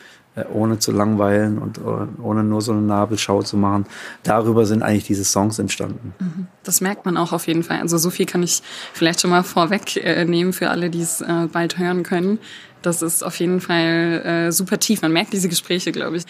ohne 0.52 0.78
zu 0.78 0.92
langweilen 0.92 1.58
und 1.58 1.78
äh, 1.78 2.22
ohne 2.22 2.44
nur 2.44 2.60
so 2.60 2.72
eine 2.72 2.82
Nabelschau 2.82 3.42
zu 3.42 3.56
machen. 3.56 3.86
Darüber 4.22 4.66
sind 4.66 4.82
eigentlich 4.82 5.04
diese 5.04 5.24
Songs 5.24 5.58
entstanden. 5.58 6.14
Mhm. 6.18 6.46
Das 6.62 6.80
merkt 6.80 7.06
man 7.06 7.16
auch 7.16 7.32
auf 7.32 7.46
jeden 7.46 7.62
Fall. 7.62 7.80
Also 7.80 7.98
so 7.98 8.10
viel 8.10 8.26
kann 8.26 8.42
ich 8.42 8.62
vielleicht 8.92 9.20
schon 9.20 9.30
mal 9.30 9.42
vorwegnehmen 9.42 10.52
für 10.52 10.70
alle, 10.70 10.90
die 10.90 11.00
es 11.00 11.20
äh, 11.20 11.48
bald 11.50 11.78
hören 11.78 12.02
können. 12.02 12.38
Das 12.82 13.02
ist 13.02 13.24
auf 13.24 13.40
jeden 13.40 13.60
Fall 13.60 14.52
super 14.52 14.78
tief. 14.78 15.02
Man 15.02 15.10
merkt 15.10 15.32
diese 15.32 15.48
Gespräche, 15.48 15.90
glaube 15.90 16.18
ich. 16.18 16.24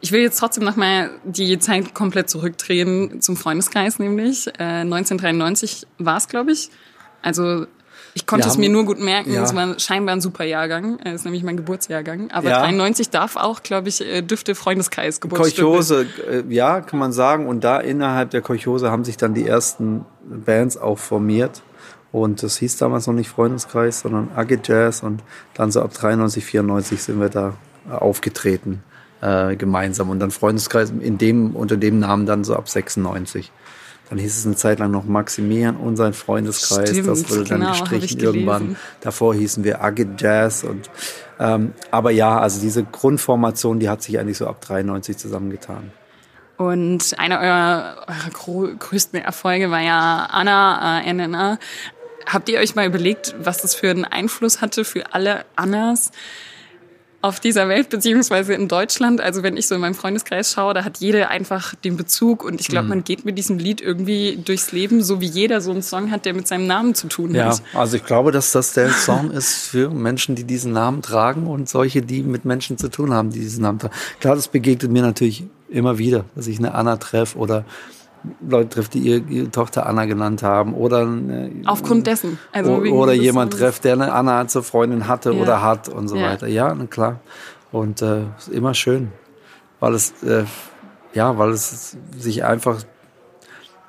Ich 0.00 0.10
will 0.10 0.20
jetzt 0.20 0.40
trotzdem 0.40 0.64
noch 0.64 0.74
mal 0.74 1.10
die 1.22 1.56
Zeit 1.60 1.94
komplett 1.94 2.28
zurückdrehen 2.28 3.20
zum 3.20 3.36
Freundeskreis, 3.36 4.00
nämlich 4.00 4.48
1993 4.58 5.86
war 5.98 6.16
es, 6.16 6.26
glaube 6.26 6.50
ich. 6.50 6.70
Also 7.22 7.66
ich 8.14 8.26
konnte 8.26 8.48
es 8.48 8.58
mir 8.58 8.68
nur 8.68 8.84
gut 8.84 8.98
merken. 8.98 9.32
Ja. 9.32 9.42
Es 9.42 9.54
war 9.54 9.78
scheinbar 9.78 10.16
ein 10.16 10.20
super 10.20 10.44
Jahrgang. 10.44 10.98
Es 11.04 11.16
ist 11.16 11.24
nämlich 11.24 11.42
mein 11.42 11.56
Geburtsjahrgang. 11.56 12.30
Aber 12.30 12.50
ja. 12.50 12.60
93 12.60 13.10
darf 13.10 13.36
auch, 13.36 13.62
glaube 13.62 13.88
ich, 13.88 14.00
äh, 14.00 14.22
dürfte 14.22 14.54
Freundeskreis 14.54 15.20
Geburtsstunde. 15.20 15.70
Kolchose, 15.70 16.06
äh, 16.28 16.42
ja, 16.52 16.80
kann 16.80 16.98
man 16.98 17.12
sagen. 17.12 17.46
Und 17.46 17.62
da 17.62 17.78
innerhalb 17.78 18.30
der 18.30 18.40
Kolchose 18.40 18.90
haben 18.90 19.04
sich 19.04 19.16
dann 19.16 19.34
die 19.34 19.46
ersten 19.46 20.04
Bands 20.24 20.76
auch 20.76 20.98
formiert. 20.98 21.62
Und 22.12 22.42
das 22.42 22.56
hieß 22.56 22.76
damals 22.78 23.06
noch 23.06 23.14
nicht 23.14 23.28
Freundeskreis, 23.28 24.00
sondern 24.00 24.30
Agit 24.34 24.66
Jazz. 24.66 25.02
Und 25.02 25.22
dann 25.54 25.70
so 25.70 25.80
ab 25.80 25.92
93, 25.94 26.44
94 26.44 27.02
sind 27.02 27.20
wir 27.20 27.28
da 27.28 27.54
aufgetreten 27.88 28.82
äh, 29.20 29.54
gemeinsam. 29.54 30.10
Und 30.10 30.18
dann 30.18 30.32
Freundeskreis 30.32 30.90
in 30.90 31.18
dem, 31.18 31.54
unter 31.54 31.76
dem 31.76 32.00
Namen 32.00 32.26
dann 32.26 32.42
so 32.42 32.56
ab 32.56 32.68
96. 32.68 33.52
Dann 34.10 34.18
hieß 34.18 34.38
es 34.38 34.44
eine 34.44 34.56
Zeit 34.56 34.80
lang 34.80 34.90
noch 34.90 35.04
Maximilian 35.04 35.76
und 35.76 35.94
sein 35.96 36.12
Freundeskreis. 36.12 36.90
Stimmt, 36.90 37.06
das 37.06 37.30
wurde 37.30 37.44
dann 37.44 37.60
genau, 37.60 37.70
gestrichen 37.70 38.20
irgendwann. 38.20 38.76
Davor 39.00 39.34
hießen 39.34 39.62
wir 39.62 39.82
Agit 39.82 40.20
Jazz 40.20 40.64
und 40.64 40.90
ähm, 41.38 41.72
aber 41.92 42.10
ja, 42.10 42.38
also 42.38 42.60
diese 42.60 42.84
Grundformation, 42.84 43.78
die 43.78 43.88
hat 43.88 44.02
sich 44.02 44.18
eigentlich 44.18 44.36
so 44.36 44.46
ab 44.46 44.60
93 44.60 45.16
zusammengetan. 45.16 45.92
Und 46.56 47.18
einer 47.18 47.40
eurer, 47.40 48.06
eurer 48.06 48.76
größten 48.78 49.18
Erfolge 49.18 49.70
war 49.70 49.80
ja 49.80 50.26
Anna 50.30 51.00
äh, 51.00 51.12
NNA. 51.12 51.58
Habt 52.26 52.48
ihr 52.50 52.58
euch 52.58 52.74
mal 52.74 52.86
überlegt, 52.86 53.34
was 53.38 53.62
das 53.62 53.74
für 53.74 53.90
einen 53.90 54.04
Einfluss 54.04 54.60
hatte 54.60 54.84
für 54.84 55.14
alle 55.14 55.46
Annas? 55.56 56.10
Auf 57.22 57.38
dieser 57.38 57.68
Welt, 57.68 57.90
beziehungsweise 57.90 58.54
in 58.54 58.66
Deutschland. 58.66 59.20
Also 59.20 59.42
wenn 59.42 59.56
ich 59.56 59.66
so 59.66 59.74
in 59.74 59.82
meinem 59.82 59.94
Freundeskreis 59.94 60.52
schaue, 60.52 60.72
da 60.72 60.84
hat 60.84 60.98
jeder 60.98 61.28
einfach 61.28 61.74
den 61.74 61.96
Bezug 61.96 62.44
und 62.44 62.60
ich 62.60 62.68
glaube, 62.68 62.84
mhm. 62.84 62.88
man 62.88 63.04
geht 63.04 63.24
mit 63.24 63.36
diesem 63.36 63.58
Lied 63.58 63.80
irgendwie 63.80 64.38
durchs 64.42 64.72
Leben, 64.72 65.02
so 65.02 65.20
wie 65.20 65.26
jeder 65.26 65.60
so 65.60 65.70
einen 65.70 65.82
Song 65.82 66.10
hat, 66.10 66.24
der 66.24 66.34
mit 66.34 66.48
seinem 66.48 66.66
Namen 66.66 66.94
zu 66.94 67.08
tun 67.08 67.34
ja, 67.34 67.46
hat. 67.46 67.62
Ja, 67.74 67.80
also 67.80 67.96
ich 67.96 68.04
glaube, 68.04 68.32
dass 68.32 68.52
das 68.52 68.72
der 68.72 68.90
Song 68.90 69.30
ist 69.30 69.68
für 69.68 69.90
Menschen, 69.90 70.34
die 70.34 70.44
diesen 70.44 70.72
Namen 70.72 71.02
tragen 71.02 71.46
und 71.46 71.68
solche, 71.68 72.00
die 72.00 72.22
mit 72.22 72.44
Menschen 72.44 72.78
zu 72.78 72.88
tun 72.88 73.12
haben, 73.12 73.30
die 73.30 73.40
diesen 73.40 73.62
Namen 73.62 73.78
tragen. 73.78 73.94
Klar, 74.20 74.34
das 74.34 74.48
begegnet 74.48 74.90
mir 74.90 75.02
natürlich 75.02 75.44
immer 75.68 75.98
wieder, 75.98 76.24
dass 76.34 76.46
ich 76.46 76.58
eine 76.58 76.74
Anna 76.74 76.96
treffe 76.96 77.38
oder 77.38 77.64
Leute 78.46 78.68
trifft, 78.68 78.94
die 78.94 78.98
ihre, 79.00 79.20
ihre, 79.28 79.50
Tochter 79.50 79.86
Anna 79.86 80.04
genannt 80.04 80.42
haben 80.42 80.74
oder 80.74 81.02
äh, 81.02 81.50
aufgrund 81.66 82.06
dessen 82.06 82.38
also 82.52 82.74
oder 82.74 83.12
jemand 83.12 83.54
trifft, 83.54 83.84
der 83.84 83.94
eine 83.94 84.12
Anna 84.12 84.46
zur 84.46 84.62
Freundin 84.62 85.08
hatte 85.08 85.32
ja. 85.32 85.40
oder 85.40 85.62
hat 85.62 85.88
und 85.88 86.08
so 86.08 86.16
ja. 86.16 86.30
weiter. 86.30 86.46
Ja, 86.46 86.74
klar. 86.90 87.20
Und 87.72 88.02
äh, 88.02 88.22
ist 88.38 88.48
immer 88.48 88.74
schön, 88.74 89.12
weil 89.78 89.94
es 89.94 90.22
äh, 90.22 90.44
ja, 91.14 91.38
weil 91.38 91.50
es 91.50 91.96
sich 92.16 92.44
einfach 92.44 92.78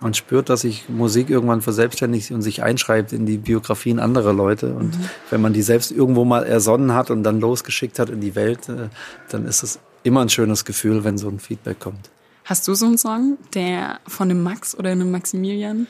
man 0.02 0.16
spürt, 0.16 0.50
dass 0.50 0.62
sich 0.62 0.90
Musik 0.90 1.30
irgendwann 1.30 1.62
verselbstständigt 1.62 2.32
und 2.32 2.42
sich 2.42 2.64
einschreibt 2.64 3.14
in 3.14 3.28
die 3.28 3.38
Biografien 3.38 4.00
anderer 4.00 4.34
Leute. 4.34 4.74
Und 4.74 4.98
mhm. 4.98 5.10
wenn 5.30 5.42
man 5.42 5.54
die 5.54 5.62
selbst 5.62 5.92
irgendwo 5.92 6.26
mal 6.26 6.44
ersonnen 6.44 6.96
hat 6.96 7.12
und 7.12 7.22
dann 7.22 7.40
losgeschickt 7.40 8.00
hat 8.00 8.10
in 8.10 8.20
die 8.20 8.36
Welt, 8.36 8.68
äh, 8.68 8.90
dann 9.30 9.46
ist 9.46 9.62
es 9.62 9.80
immer 10.02 10.22
ein 10.22 10.30
schönes 10.30 10.66
Gefühl, 10.66 11.04
wenn 11.04 11.20
so 11.20 11.30
ein 11.30 11.40
Feedback 11.40 11.80
kommt. 11.80 12.10
Hast 12.52 12.68
du 12.68 12.74
so 12.74 12.86
einen 12.86 12.98
Song, 12.98 13.38
der 13.54 14.02
von 14.06 14.30
einem 14.30 14.44
Max 14.44 14.78
oder 14.78 14.90
einem 14.90 15.10
Maximilian 15.10 15.88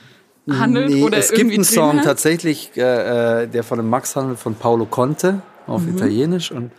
handelt? 0.48 0.92
Nee, 0.92 1.02
oder 1.02 1.18
es 1.18 1.32
gibt 1.32 1.52
einen 1.52 1.64
Song 1.64 1.98
hat? 1.98 2.06
tatsächlich, 2.06 2.70
äh, 2.78 3.46
äh, 3.46 3.48
der 3.48 3.64
von 3.64 3.80
einem 3.80 3.90
Max 3.90 4.16
handelt, 4.16 4.38
von 4.38 4.54
Paolo 4.54 4.86
Conte 4.86 5.42
auf 5.66 5.82
mhm. 5.82 5.96
Italienisch. 5.96 6.52
Und 6.52 6.72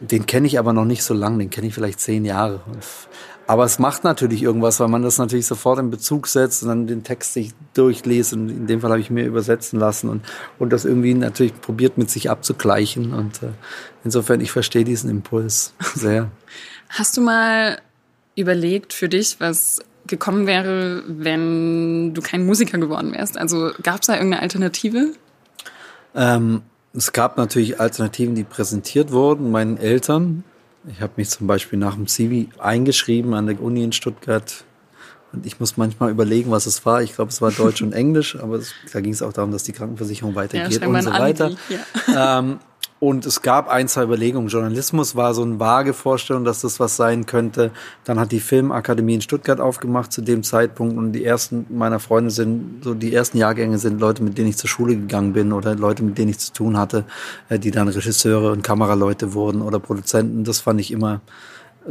den 0.00 0.24
kenne 0.24 0.46
ich 0.46 0.58
aber 0.58 0.72
noch 0.72 0.86
nicht 0.86 1.02
so 1.02 1.12
lange, 1.12 1.36
den 1.36 1.50
kenne 1.50 1.66
ich 1.66 1.74
vielleicht 1.74 2.00
zehn 2.00 2.24
Jahre. 2.24 2.62
Aber 3.46 3.64
es 3.64 3.78
macht 3.78 4.04
natürlich 4.04 4.42
irgendwas, 4.42 4.80
weil 4.80 4.88
man 4.88 5.02
das 5.02 5.18
natürlich 5.18 5.44
sofort 5.44 5.80
in 5.80 5.90
Bezug 5.90 6.28
setzt 6.28 6.62
und 6.62 6.70
dann 6.70 6.86
den 6.86 7.04
Text 7.04 7.34
sich 7.34 7.52
durchliest. 7.74 8.32
Und 8.32 8.48
in 8.48 8.66
dem 8.66 8.80
Fall 8.80 8.88
habe 8.88 9.00
ich 9.02 9.10
mir 9.10 9.26
übersetzen 9.26 9.78
lassen 9.78 10.08
und, 10.08 10.24
und 10.58 10.72
das 10.72 10.86
irgendwie 10.86 11.12
natürlich 11.12 11.60
probiert 11.60 11.98
mit 11.98 12.08
sich 12.08 12.30
abzugleichen. 12.30 13.12
Und 13.12 13.42
äh, 13.42 13.48
insofern, 14.02 14.40
ich 14.40 14.50
verstehe 14.50 14.84
diesen 14.84 15.10
Impuls 15.10 15.74
sehr. 15.94 16.30
Hast 16.88 17.18
du 17.18 17.20
mal 17.20 17.78
überlegt 18.36 18.92
für 18.92 19.08
dich, 19.08 19.36
was 19.40 19.80
gekommen 20.06 20.46
wäre, 20.46 21.02
wenn 21.08 22.14
du 22.14 22.22
kein 22.22 22.46
Musiker 22.46 22.78
geworden 22.78 23.12
wärst? 23.12 23.36
Also 23.36 23.72
gab 23.82 24.02
es 24.02 24.06
da 24.06 24.14
irgendeine 24.14 24.42
Alternative? 24.42 25.12
Ähm, 26.14 26.62
es 26.94 27.12
gab 27.12 27.36
natürlich 27.36 27.80
Alternativen, 27.80 28.34
die 28.34 28.44
präsentiert 28.44 29.10
wurden 29.10 29.50
meinen 29.50 29.76
Eltern. 29.76 30.44
Ich 30.88 31.00
habe 31.00 31.14
mich 31.16 31.30
zum 31.30 31.46
Beispiel 31.46 31.78
nach 31.78 31.94
dem 31.94 32.06
Civi 32.06 32.48
eingeschrieben 32.58 33.34
an 33.34 33.46
der 33.46 33.60
Uni 33.60 33.82
in 33.82 33.92
Stuttgart. 33.92 34.64
Und 35.32 35.44
ich 35.44 35.58
muss 35.58 35.76
manchmal 35.76 36.10
überlegen, 36.10 36.50
was 36.50 36.66
es 36.66 36.86
war. 36.86 37.02
Ich 37.02 37.14
glaube, 37.14 37.30
es 37.30 37.42
war 37.42 37.50
Deutsch 37.50 37.82
und 37.82 37.92
Englisch, 37.92 38.36
aber 38.36 38.56
es, 38.56 38.72
da 38.92 39.00
ging 39.00 39.12
es 39.12 39.22
auch 39.22 39.32
darum, 39.32 39.50
dass 39.50 39.64
die 39.64 39.72
Krankenversicherung 39.72 40.34
weitergeht 40.34 40.80
ja, 40.80 40.88
und 40.88 41.02
so 41.02 41.10
weiter. 41.10 41.50
Ja. 41.68 42.38
Ähm, 42.38 42.58
Und 42.98 43.26
es 43.26 43.42
gab 43.42 43.68
ein, 43.68 43.88
zwei 43.88 44.04
Überlegungen. 44.04 44.48
Journalismus 44.48 45.14
war 45.14 45.34
so 45.34 45.42
eine 45.42 45.60
vage 45.60 45.92
Vorstellung, 45.92 46.44
dass 46.44 46.62
das 46.62 46.80
was 46.80 46.96
sein 46.96 47.26
könnte. 47.26 47.70
Dann 48.04 48.18
hat 48.18 48.32
die 48.32 48.40
Filmakademie 48.40 49.16
in 49.16 49.20
Stuttgart 49.20 49.60
aufgemacht 49.60 50.12
zu 50.12 50.22
dem 50.22 50.42
Zeitpunkt. 50.42 50.96
Und 50.96 51.12
die 51.12 51.22
ersten 51.22 51.66
meiner 51.68 52.00
Freunde 52.00 52.30
sind, 52.30 52.82
so 52.82 52.94
die 52.94 53.14
ersten 53.14 53.36
Jahrgänge 53.36 53.78
sind 53.78 54.00
Leute, 54.00 54.22
mit 54.22 54.38
denen 54.38 54.48
ich 54.48 54.56
zur 54.56 54.70
Schule 54.70 54.96
gegangen 54.96 55.34
bin 55.34 55.52
oder 55.52 55.74
Leute, 55.74 56.02
mit 56.02 56.16
denen 56.16 56.30
ich 56.30 56.38
zu 56.38 56.54
tun 56.54 56.78
hatte, 56.78 57.04
äh, 57.50 57.58
die 57.58 57.70
dann 57.70 57.88
Regisseure 57.88 58.52
und 58.52 58.62
Kameraleute 58.62 59.34
wurden 59.34 59.60
oder 59.60 59.78
Produzenten. 59.78 60.44
Das 60.44 60.60
fand 60.60 60.80
ich 60.80 60.90
immer 60.90 61.20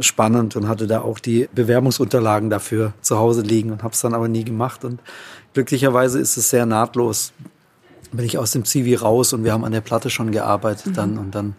spannend 0.00 0.56
und 0.56 0.66
hatte 0.66 0.88
da 0.88 1.02
auch 1.02 1.20
die 1.20 1.48
Bewerbungsunterlagen 1.54 2.50
dafür 2.50 2.94
zu 3.00 3.16
Hause 3.16 3.42
liegen 3.42 3.70
und 3.70 3.84
habe 3.84 3.94
es 3.94 4.00
dann 4.00 4.12
aber 4.12 4.26
nie 4.26 4.44
gemacht. 4.44 4.84
Und 4.84 5.00
glücklicherweise 5.54 6.18
ist 6.18 6.36
es 6.36 6.50
sehr 6.50 6.66
nahtlos 6.66 7.32
bin 8.12 8.24
ich 8.24 8.38
aus 8.38 8.52
dem 8.52 8.64
Zivi 8.64 8.94
raus 8.94 9.32
und 9.32 9.44
wir 9.44 9.52
haben 9.52 9.64
an 9.64 9.72
der 9.72 9.80
Platte 9.80 10.10
schon 10.10 10.30
gearbeitet 10.32 10.88
mhm. 10.88 10.94
dann 10.94 11.18
und 11.18 11.34
dann 11.34 11.54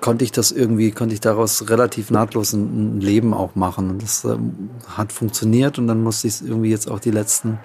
konnte 0.00 0.24
ich 0.24 0.32
das 0.32 0.52
irgendwie, 0.52 0.92
konnte 0.92 1.14
ich 1.14 1.20
daraus 1.20 1.68
relativ 1.68 2.10
nahtlos 2.10 2.52
ein, 2.52 2.98
ein 2.98 3.00
Leben 3.00 3.34
auch 3.34 3.54
machen 3.54 3.90
und 3.90 4.02
das 4.02 4.24
ähm, 4.24 4.70
hat 4.88 5.12
funktioniert 5.12 5.78
und 5.78 5.86
dann 5.88 6.02
musste 6.02 6.28
ich 6.28 6.34
es 6.34 6.42
irgendwie 6.42 6.70
jetzt 6.70 6.90
auch 6.90 7.00
die 7.00 7.10
letzten 7.10 7.58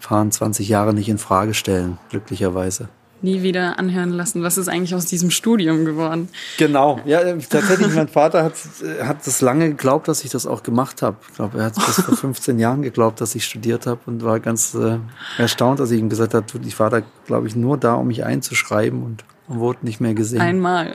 paar 0.00 0.28
20 0.28 0.68
Jahre 0.68 0.94
nicht 0.94 1.08
in 1.08 1.18
Frage 1.18 1.54
stellen, 1.54 1.98
glücklicherweise 2.10 2.88
nie 3.22 3.42
wieder 3.42 3.78
anhören 3.78 4.10
lassen. 4.10 4.42
Was 4.42 4.58
ist 4.58 4.68
eigentlich 4.68 4.94
aus 4.94 5.06
diesem 5.06 5.30
Studium 5.30 5.84
geworden? 5.84 6.28
Genau, 6.58 7.00
ja, 7.04 7.20
äh, 7.20 7.38
tatsächlich, 7.38 7.94
mein 7.94 8.08
Vater 8.08 8.44
hat, 8.44 8.54
äh, 8.82 9.04
hat 9.04 9.26
das 9.26 9.40
lange 9.40 9.68
geglaubt, 9.68 10.08
dass 10.08 10.24
ich 10.24 10.30
das 10.30 10.46
auch 10.46 10.62
gemacht 10.62 11.02
habe. 11.02 11.16
Ich 11.28 11.34
glaube, 11.34 11.58
er 11.58 11.66
hat 11.66 11.74
bis 11.74 12.00
vor 12.00 12.16
15 12.16 12.58
Jahren 12.58 12.82
geglaubt, 12.82 13.20
dass 13.20 13.34
ich 13.34 13.44
studiert 13.44 13.86
habe 13.86 14.00
und 14.06 14.24
war 14.24 14.40
ganz 14.40 14.74
äh, 14.74 14.98
erstaunt, 15.38 15.80
als 15.80 15.90
ich 15.90 16.00
ihm 16.00 16.08
gesagt 16.08 16.34
habe, 16.34 16.44
ich 16.64 16.78
war 16.78 16.90
da, 16.90 17.02
glaube 17.26 17.46
ich, 17.46 17.56
nur 17.56 17.76
da, 17.76 17.94
um 17.94 18.08
mich 18.08 18.24
einzuschreiben 18.24 19.02
und, 19.02 19.24
und 19.48 19.60
wurde 19.60 19.80
nicht 19.82 20.00
mehr 20.00 20.14
gesehen. 20.14 20.40
Einmal. 20.40 20.92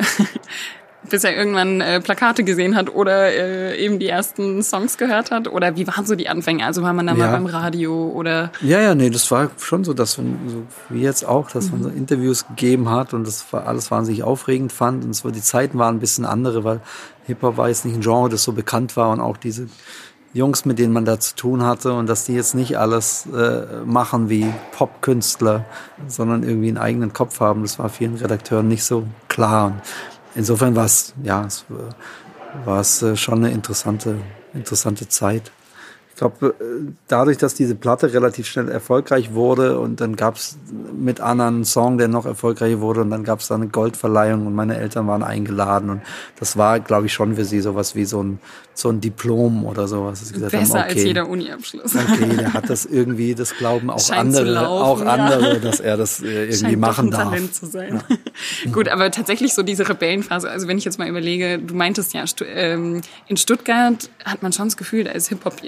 Bis 1.09 1.23
er 1.23 1.35
irgendwann 1.35 1.81
äh, 1.81 1.99
Plakate 2.01 2.43
gesehen 2.43 2.75
hat 2.75 2.93
oder 2.93 3.31
äh, 3.31 3.77
eben 3.77 3.99
die 3.99 4.07
ersten 4.07 4.61
Songs 4.63 4.97
gehört 4.97 5.31
hat? 5.31 5.47
Oder 5.47 5.75
wie 5.75 5.87
waren 5.87 6.05
so 6.05 6.15
die 6.15 6.29
Anfänge? 6.29 6.65
Also 6.65 6.81
war 6.81 6.93
man 6.93 7.07
da 7.07 7.13
ja. 7.13 7.25
mal 7.25 7.31
beim 7.31 7.45
Radio 7.45 8.09
oder? 8.09 8.51
Ja, 8.61 8.81
ja, 8.81 8.95
nee, 8.95 9.09
das 9.09 9.29
war 9.31 9.49
schon 9.57 9.83
so, 9.83 9.93
dass 9.93 10.17
man, 10.17 10.37
so 10.47 10.63
wie 10.89 11.01
jetzt 11.01 11.25
auch, 11.25 11.49
dass 11.51 11.71
man 11.71 11.83
so 11.83 11.89
mhm. 11.89 11.97
Interviews 11.97 12.47
gegeben 12.47 12.89
hat 12.89 13.13
und 13.13 13.25
das 13.25 13.51
war 13.51 13.67
alles 13.67 13.91
wahnsinnig 13.91 14.23
aufregend 14.23 14.71
fand. 14.71 15.03
Und 15.03 15.11
es 15.11 15.23
war, 15.23 15.31
die 15.31 15.41
Zeiten 15.41 15.77
waren 15.77 15.95
ein 15.95 15.99
bisschen 15.99 16.25
andere, 16.25 16.63
weil 16.63 16.81
Hip-Hop 17.25 17.57
war 17.57 17.69
jetzt 17.69 17.85
nicht 17.85 17.95
ein 17.95 18.01
Genre, 18.01 18.29
das 18.29 18.43
so 18.43 18.53
bekannt 18.53 18.95
war 18.97 19.11
und 19.11 19.19
auch 19.19 19.37
diese 19.37 19.67
Jungs, 20.35 20.65
mit 20.65 20.79
denen 20.79 20.91
man 20.91 21.05
da 21.05 21.17
zu 21.17 21.33
tun 21.35 21.63
hatte 21.63 21.93
und 21.93 22.07
dass 22.07 22.25
die 22.25 22.33
jetzt 22.33 22.55
nicht 22.55 22.77
alles 22.77 23.25
äh, 23.27 23.85
machen 23.85 24.29
wie 24.29 24.53
Popkünstler, 24.73 25.63
sondern 26.07 26.43
irgendwie 26.43 26.67
einen 26.67 26.77
eigenen 26.77 27.13
Kopf 27.13 27.39
haben, 27.39 27.61
das 27.61 27.79
war 27.79 27.87
vielen 27.87 28.15
Redakteuren 28.15 28.67
nicht 28.67 28.83
so 28.83 29.07
klar. 29.29 29.67
Und 29.67 29.75
insofern 30.36 30.76
war 30.76 30.86
es, 30.86 31.13
ja, 31.24 31.45
es 31.45 31.65
war 32.65 32.80
es 32.80 33.02
äh, 33.02 33.15
schon 33.15 33.43
eine 33.43 33.54
interessante, 33.54 34.17
interessante 34.54 35.08
Zeit. 35.10 35.52
Ich 36.15 36.19
glaube, 36.19 36.56
äh, 36.62 36.93
dadurch, 37.10 37.38
dass 37.38 37.56
diese 37.56 37.75
Platte 37.75 38.13
relativ 38.13 38.47
schnell 38.47 38.69
erfolgreich 38.69 39.34
wurde 39.34 39.78
und 39.82 39.99
dann 39.99 40.15
gab 40.15 40.38
es 40.38 40.58
mit 40.97 41.19
Anna 41.19 41.49
einen 41.49 41.65
Song, 41.65 41.97
der 41.97 42.08
noch 42.08 42.25
erfolgreicher 42.25 42.80
wurde 42.80 43.01
und 43.01 43.10
dann 43.10 43.25
gab 43.25 43.41
es 43.41 43.49
da 43.49 43.56
eine 43.56 43.67
Goldverleihung 43.67 44.47
und 44.47 44.56
meine 44.56 44.78
Eltern 44.78 45.08
waren 45.08 45.23
eingeladen 45.23 45.89
und 45.89 46.01
das 46.39 46.56
war, 46.56 46.80
glaube 46.80 47.08
ich, 47.08 47.13
schon 47.13 47.36
für 47.36 47.43
sie 47.43 47.60
sowas 47.60 47.95
wie 47.95 48.06
so 48.06 48.23
ein, 48.23 48.39
so 48.73 48.88
ein 48.89 49.01
Diplom 49.01 49.65
oder 49.65 49.89
sowas. 49.89 50.32
Besser 50.32 50.58
haben, 50.58 50.69
okay, 50.69 50.93
als 50.93 51.04
jeder 51.04 51.28
Uni-Abschluss. 51.28 51.93
Okay, 51.93 52.38
der 52.38 52.54
hat 52.54 52.69
das 52.69 52.86
irgendwie, 52.89 53.36
das 53.36 53.54
glauben 53.58 53.89
auch 53.89 53.99
Scheint 53.99 54.38
andere, 54.38 54.69
auch 54.69 55.01
andere, 55.01 55.56
ja. 55.56 55.60
dass 55.60 55.82
er 55.82 55.97
das 55.97 56.21
äh, 56.21 56.45
irgendwie 56.45 56.56
Scheint 56.56 56.80
machen 56.80 57.12
darf. 57.12 57.23
Talent 57.23 57.54
zu 57.54 57.65
sein. 57.65 58.01
Ja. 58.63 58.71
Gut, 58.71 58.88
aber 58.88 59.12
tatsächlich 59.12 59.54
so 59.54 59.63
diese 59.63 59.89
Rebellenphase, 59.89 60.49
also 60.49 60.69
wenn 60.69 60.78
ich 60.78 60.86
jetzt 60.86 60.97
mal 60.97 61.10
überlege, 61.10 61.60
du 61.60 61.73
meintest 61.75 62.13
ja, 62.13 62.23
ähm, 62.45 63.01
in 63.28 63.36
Stuttgart 63.36 64.10
hat 64.23 64.43
man 64.43 64.54
schon 64.54 64.67
das 64.67 64.78
Gefühl, 64.78 65.04
da 65.04 65.12
ist 65.12 65.28
Hip-Hop 65.28 65.62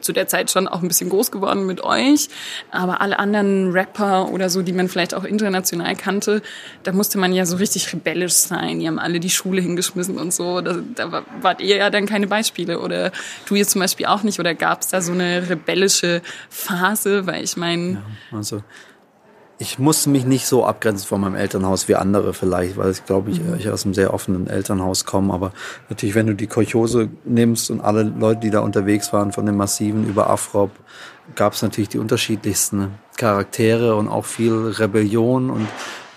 zu 0.00 0.12
der 0.12 0.26
Zeit 0.26 0.50
schon 0.50 0.68
auch 0.68 0.82
ein 0.82 0.88
bisschen 0.88 1.10
groß 1.10 1.30
geworden 1.30 1.66
mit 1.66 1.82
euch. 1.82 2.28
Aber 2.70 3.00
alle 3.00 3.18
anderen 3.18 3.72
Rapper 3.72 4.30
oder 4.30 4.50
so, 4.50 4.62
die 4.62 4.72
man 4.72 4.88
vielleicht 4.88 5.14
auch 5.14 5.24
international 5.24 5.94
kannte, 5.96 6.42
da 6.82 6.92
musste 6.92 7.18
man 7.18 7.32
ja 7.32 7.46
so 7.46 7.56
richtig 7.56 7.92
rebellisch 7.92 8.34
sein. 8.34 8.80
Die 8.80 8.88
haben 8.88 8.98
alle 8.98 9.20
die 9.20 9.30
Schule 9.30 9.60
hingeschmissen 9.60 10.18
und 10.18 10.32
so. 10.32 10.60
Da, 10.60 10.76
da 10.94 11.24
wart 11.40 11.60
ihr 11.60 11.76
ja 11.76 11.90
dann 11.90 12.06
keine 12.06 12.26
Beispiele. 12.26 12.80
Oder 12.80 13.12
du 13.46 13.54
jetzt 13.54 13.70
zum 13.70 13.80
Beispiel 13.80 14.06
auch 14.06 14.22
nicht. 14.22 14.40
Oder 14.40 14.54
gab 14.54 14.82
es 14.82 14.88
da 14.88 15.00
so 15.00 15.12
eine 15.12 15.48
rebellische 15.48 16.22
Phase? 16.48 17.26
Weil 17.26 17.44
ich 17.44 17.56
meine... 17.56 17.92
Ja, 17.92 18.36
also 18.36 18.62
ich 19.62 19.78
musste 19.78 20.10
mich 20.10 20.24
nicht 20.24 20.46
so 20.46 20.66
abgrenzen 20.66 21.06
von 21.06 21.20
meinem 21.20 21.36
Elternhaus 21.36 21.86
wie 21.86 21.94
andere 21.94 22.34
vielleicht, 22.34 22.76
weil 22.76 22.90
ich 22.90 23.06
glaube, 23.06 23.30
ich, 23.30 23.40
mhm. 23.40 23.54
ich 23.56 23.70
aus 23.70 23.84
einem 23.84 23.94
sehr 23.94 24.12
offenen 24.12 24.48
Elternhaus 24.48 25.04
komme. 25.04 25.32
Aber 25.32 25.52
natürlich, 25.88 26.16
wenn 26.16 26.26
du 26.26 26.34
die 26.34 26.48
Kolchose 26.48 27.08
nimmst 27.24 27.70
und 27.70 27.80
alle 27.80 28.02
Leute, 28.02 28.40
die 28.40 28.50
da 28.50 28.58
unterwegs 28.58 29.12
waren, 29.12 29.30
von 29.30 29.46
den 29.46 29.56
Massiven 29.56 30.08
über 30.08 30.28
Afrop, 30.28 30.72
gab 31.36 31.52
es 31.52 31.62
natürlich 31.62 31.90
die 31.90 32.00
unterschiedlichsten 32.00 32.88
Charaktere 33.16 33.94
und 33.94 34.08
auch 34.08 34.24
viel 34.24 34.52
Rebellion 34.52 35.48
und 35.48 35.68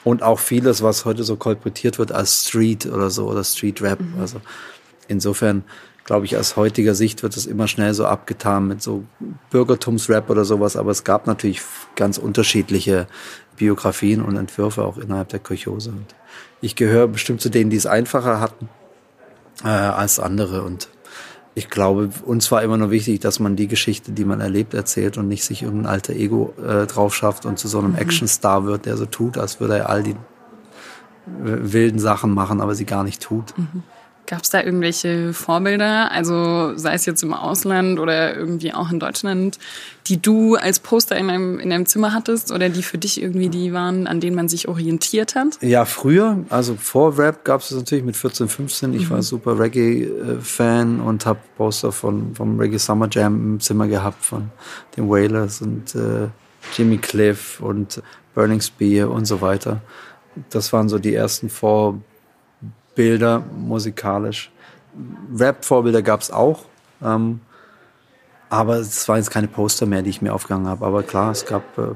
und 0.04 0.22
auch 0.22 0.38
vieles, 0.38 0.84
was 0.84 1.06
heute 1.06 1.24
so 1.24 1.36
kolportiert 1.36 1.98
wird 1.98 2.12
als 2.12 2.48
Street 2.48 2.86
oder 2.86 3.10
so 3.10 3.28
oder 3.28 3.44
Street 3.44 3.82
Rap. 3.82 4.00
Mhm. 4.00 4.22
Also 4.22 4.40
insofern 5.08 5.64
glaube 6.06 6.26
ich, 6.26 6.38
aus 6.38 6.56
heutiger 6.56 6.96
Sicht 6.96 7.24
wird 7.24 7.36
es 7.36 7.48
immer 7.48 7.68
schnell 7.68 7.94
so 7.94 8.06
abgetan 8.06 8.68
mit 8.68 8.82
so 8.82 9.04
Bürgertumsrap 9.50 10.30
oder 10.30 10.46
sowas, 10.46 10.78
aber 10.78 10.92
es 10.92 11.04
gab 11.04 11.28
natürlich 11.28 11.62
ganz 11.96 12.18
unterschiedliche 12.18 13.08
Biografien 13.58 14.22
und 14.22 14.38
Entwürfe 14.38 14.84
auch 14.84 14.98
innerhalb 14.98 15.30
der 15.30 15.40
Kirchhose. 15.40 15.90
Und 15.90 16.16
ich 16.62 16.76
gehöre 16.76 17.08
bestimmt 17.08 17.42
zu 17.42 17.50
denen, 17.50 17.72
die 17.72 17.78
es 17.78 17.88
einfacher 17.88 18.40
hatten 18.40 18.70
äh, 19.64 19.68
als 19.68 20.20
andere 20.20 20.62
und 20.62 20.90
ich 21.58 21.70
glaube, 21.70 22.10
uns 22.26 22.52
war 22.52 22.62
immer 22.64 22.76
nur 22.76 22.92
wichtig, 22.92 23.22
dass 23.22 23.40
man 23.40 23.56
die 23.56 23.70
Geschichte, 23.70 24.12
die 24.12 24.26
man 24.26 24.42
erlebt, 24.42 24.74
erzählt 24.74 25.18
und 25.18 25.30
nicht 25.30 25.46
sich 25.46 25.64
irgendein 25.64 25.94
alter 25.94 26.12
Ego 26.12 26.54
äh, 26.62 26.86
drauf 26.86 27.16
schafft 27.16 27.46
und 27.46 27.58
zu 27.58 27.70
so 27.70 27.80
einem 27.80 27.92
mhm. 27.92 28.00
Actionstar 28.00 28.66
wird, 28.66 28.86
der 28.86 28.98
so 28.98 29.06
tut, 29.06 29.38
als 29.38 29.62
würde 29.62 29.78
er 29.78 29.90
all 29.90 30.04
die 30.04 30.18
wilden 31.26 31.98
Sachen 31.98 32.34
machen, 32.34 32.60
aber 32.60 32.76
sie 32.76 32.86
gar 32.86 33.06
nicht 33.06 33.22
tut. 33.22 33.58
Mhm. 33.58 33.84
Gab 34.28 34.42
es 34.42 34.50
da 34.50 34.64
irgendwelche 34.64 35.34
Vorbilder, 35.34 36.12
also 36.12 36.76
sei 36.78 36.94
es 36.94 37.06
jetzt 37.06 37.22
im 37.22 37.34
Ausland 37.34 38.00
oder 38.00 38.36
irgendwie 38.36 38.74
auch 38.74 38.92
in 38.92 39.00
Deutschland, 39.00 39.60
die 40.08 40.22
du 40.22 40.56
als 40.56 40.80
Poster 40.80 41.16
in 41.16 41.28
deinem, 41.28 41.60
in 41.60 41.70
deinem 41.70 41.86
Zimmer 41.86 42.14
hattest 42.14 42.52
oder 42.52 42.70
die 42.70 42.82
für 42.82 42.98
dich 42.98 43.22
irgendwie 43.22 43.50
die 43.50 43.74
waren, 43.74 44.08
an 44.08 44.20
denen 44.20 44.36
man 44.36 44.50
sich 44.50 44.68
orientiert 44.68 45.36
hat? 45.36 45.60
Ja, 45.62 45.86
früher, 45.86 46.44
also 46.50 46.76
vor 46.76 47.18
Rap 47.18 47.44
gab 47.46 47.62
es 47.62 47.72
natürlich 47.72 48.04
mit 48.04 48.16
14, 48.16 48.48
15. 48.48 48.94
Ich 48.94 49.10
mhm. 49.10 49.10
war 49.12 49.22
super 49.22 49.60
Reggae-Fan 49.60 51.00
und 51.02 51.26
habe 51.26 51.40
Poster 51.58 51.92
von, 51.92 52.36
vom 52.36 52.60
Reggae 52.60 52.80
Summer 52.80 53.08
Jam 53.12 53.54
im 53.54 53.60
Zimmer 53.60 53.88
gehabt, 53.88 54.24
von 54.24 54.50
den 54.98 55.10
Wailers 55.10 55.62
und 55.62 55.94
äh, 55.96 56.30
Jimmy 56.76 56.98
Cliff 56.98 57.60
und 57.62 58.02
Burning 58.34 58.62
Spear 58.62 59.12
und 59.12 59.26
so 59.26 59.42
weiter. 59.42 59.82
Das 60.50 60.74
waren 60.74 60.90
so 60.90 61.00
die 61.00 61.14
ersten 61.14 61.50
Vorbilder 61.50 62.15
Bilder 62.96 63.44
musikalisch. 63.56 64.52
Rap-Vorbilder 65.38 66.02
gab 66.02 66.22
es 66.22 66.32
auch. 66.32 66.66
Ähm, 67.04 67.42
aber 68.50 68.78
es 68.78 69.08
waren 69.08 69.18
jetzt 69.18 69.32
keine 69.32 69.48
Poster 69.48 69.86
mehr, 69.86 70.02
die 70.02 70.10
ich 70.10 70.22
mir 70.22 70.34
aufgegangen 70.34 70.68
habe. 70.68 70.86
Aber 70.86 71.04
klar, 71.04 71.32
es 71.32 71.46
gab 71.46 71.78
äh, 71.78 71.96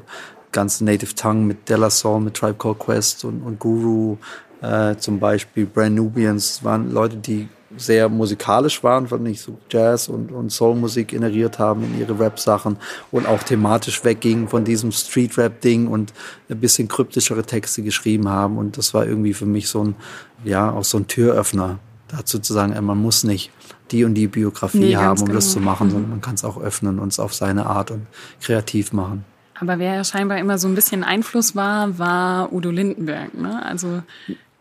ganz 0.51 0.81
Native 0.81 1.15
Tongue 1.15 1.45
mit 1.45 1.69
Della 1.69 1.89
Soul, 1.89 2.21
mit 2.21 2.35
Tribe 2.35 2.55
Called 2.55 2.79
Quest 2.79 3.23
und, 3.23 3.41
und 3.41 3.59
Guru 3.59 4.17
äh, 4.61 4.95
zum 4.97 5.19
Beispiel. 5.19 5.65
Brand 5.65 5.95
Nubians 5.95 6.63
waren 6.63 6.91
Leute, 6.91 7.17
die 7.17 7.47
sehr 7.77 8.09
musikalisch 8.09 8.83
waren, 8.83 9.07
fand 9.07 9.27
ich, 9.27 9.41
so 9.41 9.57
Jazz 9.69 10.07
und, 10.07 10.31
und 10.31 10.51
Soulmusik 10.51 11.09
generiert 11.09 11.59
haben 11.59 11.83
in 11.83 11.99
ihre 11.99 12.19
Rap-Sachen 12.19 12.77
und 13.11 13.27
auch 13.27 13.43
thematisch 13.43 14.03
weggingen 14.03 14.47
von 14.47 14.63
diesem 14.63 14.91
Street-Rap-Ding 14.91 15.87
und 15.87 16.13
ein 16.49 16.59
bisschen 16.59 16.87
kryptischere 16.87 17.43
Texte 17.43 17.83
geschrieben 17.83 18.27
haben. 18.27 18.57
Und 18.57 18.77
das 18.77 18.93
war 18.93 19.05
irgendwie 19.05 19.33
für 19.33 19.45
mich 19.45 19.69
so 19.69 19.83
ein, 19.83 19.95
ja, 20.43 20.71
auch 20.71 20.83
so 20.83 20.97
ein 20.97 21.07
Türöffner, 21.07 21.79
dazu 22.07 22.39
zu 22.39 22.53
sagen, 22.53 22.73
man 22.83 22.97
muss 22.97 23.23
nicht 23.23 23.51
die 23.91 24.03
und 24.03 24.15
die 24.15 24.27
Biografie 24.27 24.79
nee, 24.79 24.95
haben, 24.95 25.19
um 25.19 25.25
genau. 25.25 25.37
das 25.37 25.51
zu 25.51 25.59
machen, 25.59 25.91
sondern 25.91 26.09
man 26.09 26.21
kann 26.21 26.35
es 26.35 26.43
auch 26.43 26.59
öffnen 26.59 26.99
und 26.99 27.09
es 27.09 27.19
auf 27.19 27.33
seine 27.33 27.65
Art 27.67 27.91
und 27.91 28.07
kreativ 28.41 28.93
machen. 28.93 29.25
Aber 29.59 29.77
wer 29.77 29.95
ja 29.95 30.03
scheinbar 30.03 30.37
immer 30.37 30.57
so 30.57 30.67
ein 30.67 30.75
bisschen 30.75 31.03
Einfluss 31.03 31.55
war, 31.55 31.99
war 31.99 32.53
Udo 32.53 32.71
Lindenberg. 32.71 33.33
Ne? 33.33 33.63
Also 33.63 34.01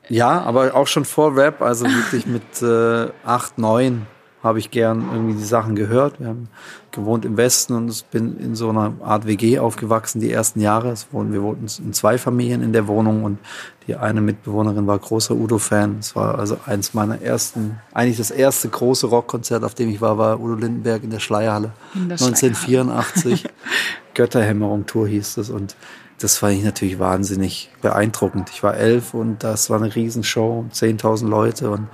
ja, 0.08 0.40
aber 0.42 0.74
auch 0.74 0.86
schon 0.86 1.04
vor 1.04 1.36
Rap, 1.36 1.62
also 1.62 1.86
wirklich 1.86 2.26
mit 2.26 2.62
äh, 2.62 3.10
acht, 3.24 3.58
neun 3.58 4.06
habe 4.42 4.60
ich 4.60 4.70
gern 4.70 5.08
irgendwie 5.12 5.34
die 5.34 5.44
Sachen 5.44 5.74
gehört. 5.74 6.20
Wir 6.20 6.28
haben 6.28 6.48
gewohnt 6.92 7.24
im 7.24 7.36
Westen 7.36 7.74
und 7.74 7.90
ich 7.90 8.04
bin 8.04 8.38
in 8.38 8.54
so 8.54 8.70
einer 8.70 8.94
Art 9.02 9.26
WG 9.26 9.58
aufgewachsen 9.58 10.20
die 10.20 10.30
ersten 10.30 10.60
Jahre. 10.60 10.94
Wir 11.12 11.42
wohnten 11.42 11.66
in 11.84 11.92
zwei 11.92 12.18
Familien 12.18 12.62
in 12.62 12.72
der 12.72 12.86
Wohnung 12.86 13.24
und 13.24 13.38
die 13.86 13.96
eine 13.96 14.20
Mitbewohnerin 14.20 14.86
war 14.86 14.98
großer 14.98 15.34
Udo-Fan. 15.34 15.96
Es 15.98 16.14
war 16.14 16.38
also 16.38 16.58
eins 16.66 16.94
meiner 16.94 17.20
ersten, 17.20 17.80
eigentlich 17.92 18.18
das 18.18 18.30
erste 18.30 18.68
große 18.68 19.06
Rockkonzert, 19.08 19.64
auf 19.64 19.74
dem 19.74 19.88
ich 19.88 20.00
war, 20.00 20.18
war 20.18 20.40
Udo 20.40 20.54
Lindenberg 20.54 21.02
in 21.02 21.10
der 21.10 21.20
Schleierhalle 21.20 21.72
in 21.94 22.08
der 22.08 22.20
1984. 22.20 23.44
Götterhämmerung-Tour 24.18 25.08
hieß 25.08 25.38
es. 25.38 25.48
Und 25.48 25.76
das 26.18 26.38
fand 26.38 26.58
ich 26.58 26.64
natürlich 26.64 26.98
wahnsinnig 26.98 27.70
beeindruckend. 27.80 28.50
Ich 28.52 28.62
war 28.62 28.76
elf 28.76 29.14
und 29.14 29.44
das 29.44 29.70
war 29.70 29.80
eine 29.80 29.94
Riesenshow, 29.94 30.66
10.000 30.72 31.28
Leute 31.28 31.70
und 31.70 31.88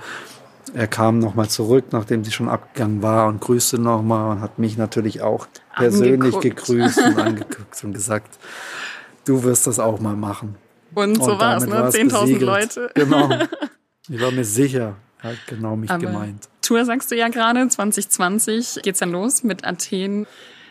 er 0.73 0.87
kam 0.87 1.19
nochmal 1.19 1.47
zurück, 1.47 1.85
nachdem 1.91 2.25
sie 2.25 2.31
schon 2.31 2.49
abgegangen 2.49 3.01
war 3.01 3.27
und 3.27 3.39
grüßte 3.39 3.77
nochmal 3.77 4.31
und 4.31 4.41
hat 4.41 4.59
mich 4.59 4.77
natürlich 4.77 5.21
auch 5.21 5.47
persönlich 5.77 6.35
angeguckt. 6.35 6.43
gegrüßt 6.43 6.97
und 6.97 7.19
angeguckt 7.19 7.83
und 7.83 7.93
gesagt, 7.93 8.39
du 9.25 9.43
wirst 9.43 9.67
das 9.67 9.79
auch 9.79 9.99
mal 9.99 10.15
machen. 10.15 10.55
Und, 10.95 11.23
so 11.23 11.39
war 11.39 11.57
es, 11.57 11.65
ne? 11.65 11.75
10.000 11.75 12.39
Leute. 12.39 12.91
Genau. 12.95 13.29
Ich 14.07 14.21
war 14.21 14.29
mir 14.29 14.45
sicher, 14.45 14.97
er 15.23 15.31
hat 15.31 15.37
genau 15.47 15.75
mich 15.75 15.89
Aber 15.89 16.05
gemeint. 16.05 16.47
Tour 16.61 16.85
sagst 16.85 17.09
du 17.09 17.15
ja 17.15 17.27
gerade, 17.29 17.67
2020 17.67 18.81
geht's 18.83 18.99
dann 18.99 19.11
los 19.11 19.41
mit 19.41 19.65
Athen. 19.65 20.27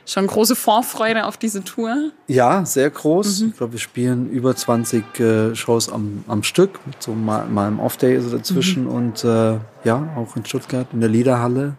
Schon 0.07 0.27
große 0.27 0.55
Vorfreude 0.55 1.25
auf 1.25 1.37
diese 1.37 1.65
Tour? 1.65 2.11
Ja, 2.27 2.65
sehr 2.67 2.91
groß. 2.91 3.41
Mhm. 3.41 3.49
Ich 3.49 3.57
glaube, 3.57 3.73
wir 3.73 3.81
spielen 3.81 4.31
über 4.31 4.55
20 4.55 5.21
äh, 5.21 5.55
Shows 5.55 5.91
am, 5.91 6.25
am 6.29 6.43
Stück, 6.43 6.79
mit 6.87 7.03
so 7.03 7.13
mal, 7.13 7.47
mal 7.47 7.67
einem 7.67 7.81
Off-Day 7.81 8.21
so 8.21 8.37
dazwischen 8.37 8.85
mhm. 8.85 8.91
und 8.91 9.25
äh, 9.25 9.59
ja, 9.85 10.09
auch 10.17 10.37
in 10.37 10.45
Stuttgart 10.45 10.87
in 10.93 11.01
der 11.01 11.09
Liederhalle. 11.09 11.75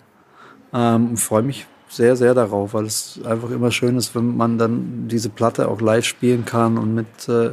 Ähm, 0.74 1.18
freue 1.18 1.44
mich 1.44 1.68
sehr, 1.96 2.16
sehr 2.16 2.34
darauf, 2.34 2.74
weil 2.74 2.86
es 2.86 3.20
einfach 3.26 3.50
immer 3.52 3.72
schön 3.72 3.98
ist, 3.98 4.16
wenn 4.16 4.36
man 4.36 4.58
dann 4.58 5.08
diese 5.08 5.30
Platte 5.30 5.68
auch 5.68 5.82
live 5.82 6.06
spielen 6.06 6.46
kann 6.46 6.78
und 6.78 6.94
mit 6.94 7.30
äh, 7.30 7.52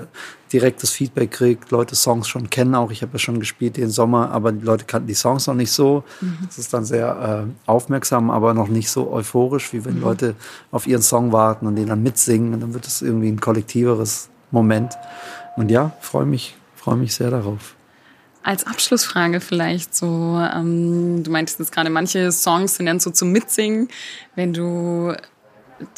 direktes 0.52 0.90
Feedback 0.90 1.30
kriegt, 1.30 1.70
Leute 1.70 1.96
Songs 1.96 2.28
schon 2.28 2.50
kennen 2.50 2.74
auch. 2.74 2.90
Ich 2.90 3.02
habe 3.02 3.12
ja 3.14 3.18
schon 3.18 3.40
gespielt 3.40 3.76
den 3.76 3.90
Sommer, 3.90 4.30
aber 4.30 4.52
die 4.52 4.64
Leute 4.64 4.84
kannten 4.84 5.08
die 5.08 5.14
Songs 5.14 5.46
noch 5.46 5.54
nicht 5.54 5.72
so. 5.72 6.04
Mhm. 6.20 6.38
Das 6.46 6.58
ist 6.58 6.72
dann 6.74 6.84
sehr 6.84 7.46
äh, 7.46 7.70
aufmerksam, 7.70 8.30
aber 8.30 8.52
noch 8.52 8.68
nicht 8.68 8.90
so 8.90 9.10
euphorisch, 9.10 9.72
wie 9.72 9.84
wenn 9.84 9.96
mhm. 9.96 10.02
Leute 10.02 10.34
auf 10.70 10.86
ihren 10.86 11.02
Song 11.02 11.32
warten 11.32 11.66
und 11.66 11.76
den 11.76 11.86
dann 11.86 12.02
mitsingen. 12.02 12.54
Und 12.54 12.60
dann 12.60 12.74
wird 12.74 12.86
es 12.86 13.02
irgendwie 13.02 13.28
ein 13.28 13.40
kollektiveres 13.40 14.28
Moment. 14.50 14.94
Und 15.56 15.70
ja, 15.70 15.92
freue 16.00 16.26
mich, 16.26 16.56
freue 16.74 16.96
mich 16.96 17.14
sehr 17.14 17.30
darauf. 17.30 17.74
Als 18.42 18.66
Abschlussfrage 18.66 19.40
vielleicht 19.40 19.94
so, 19.94 20.06
ähm, 20.06 21.22
du 21.22 21.30
meintest 21.30 21.60
jetzt 21.60 21.72
gerade, 21.72 21.90
manche 21.90 22.32
Songs 22.32 22.76
sind 22.76 22.86
dann 22.86 22.98
so 22.98 23.10
zum 23.10 23.30
Mitsingen. 23.30 23.88
Wenn 24.34 24.52
du 24.52 25.14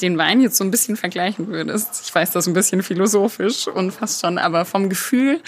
den 0.01 0.19
Wein 0.19 0.41
jetzt 0.41 0.57
so 0.57 0.65
ein 0.65 0.71
bisschen 0.71 0.97
vergleichen 0.97 1.49
würdest, 1.49 2.03
ich 2.05 2.15
weiß 2.15 2.33
das 2.33 2.47
ein 2.47 2.55
bisschen 2.55 2.83
philosophisch 2.83 3.67
und 3.69 3.93
fast 3.93 4.21
schon, 4.21 4.39
aber 4.39 4.65
vom 4.65 4.89
Gefühl, 4.89 5.41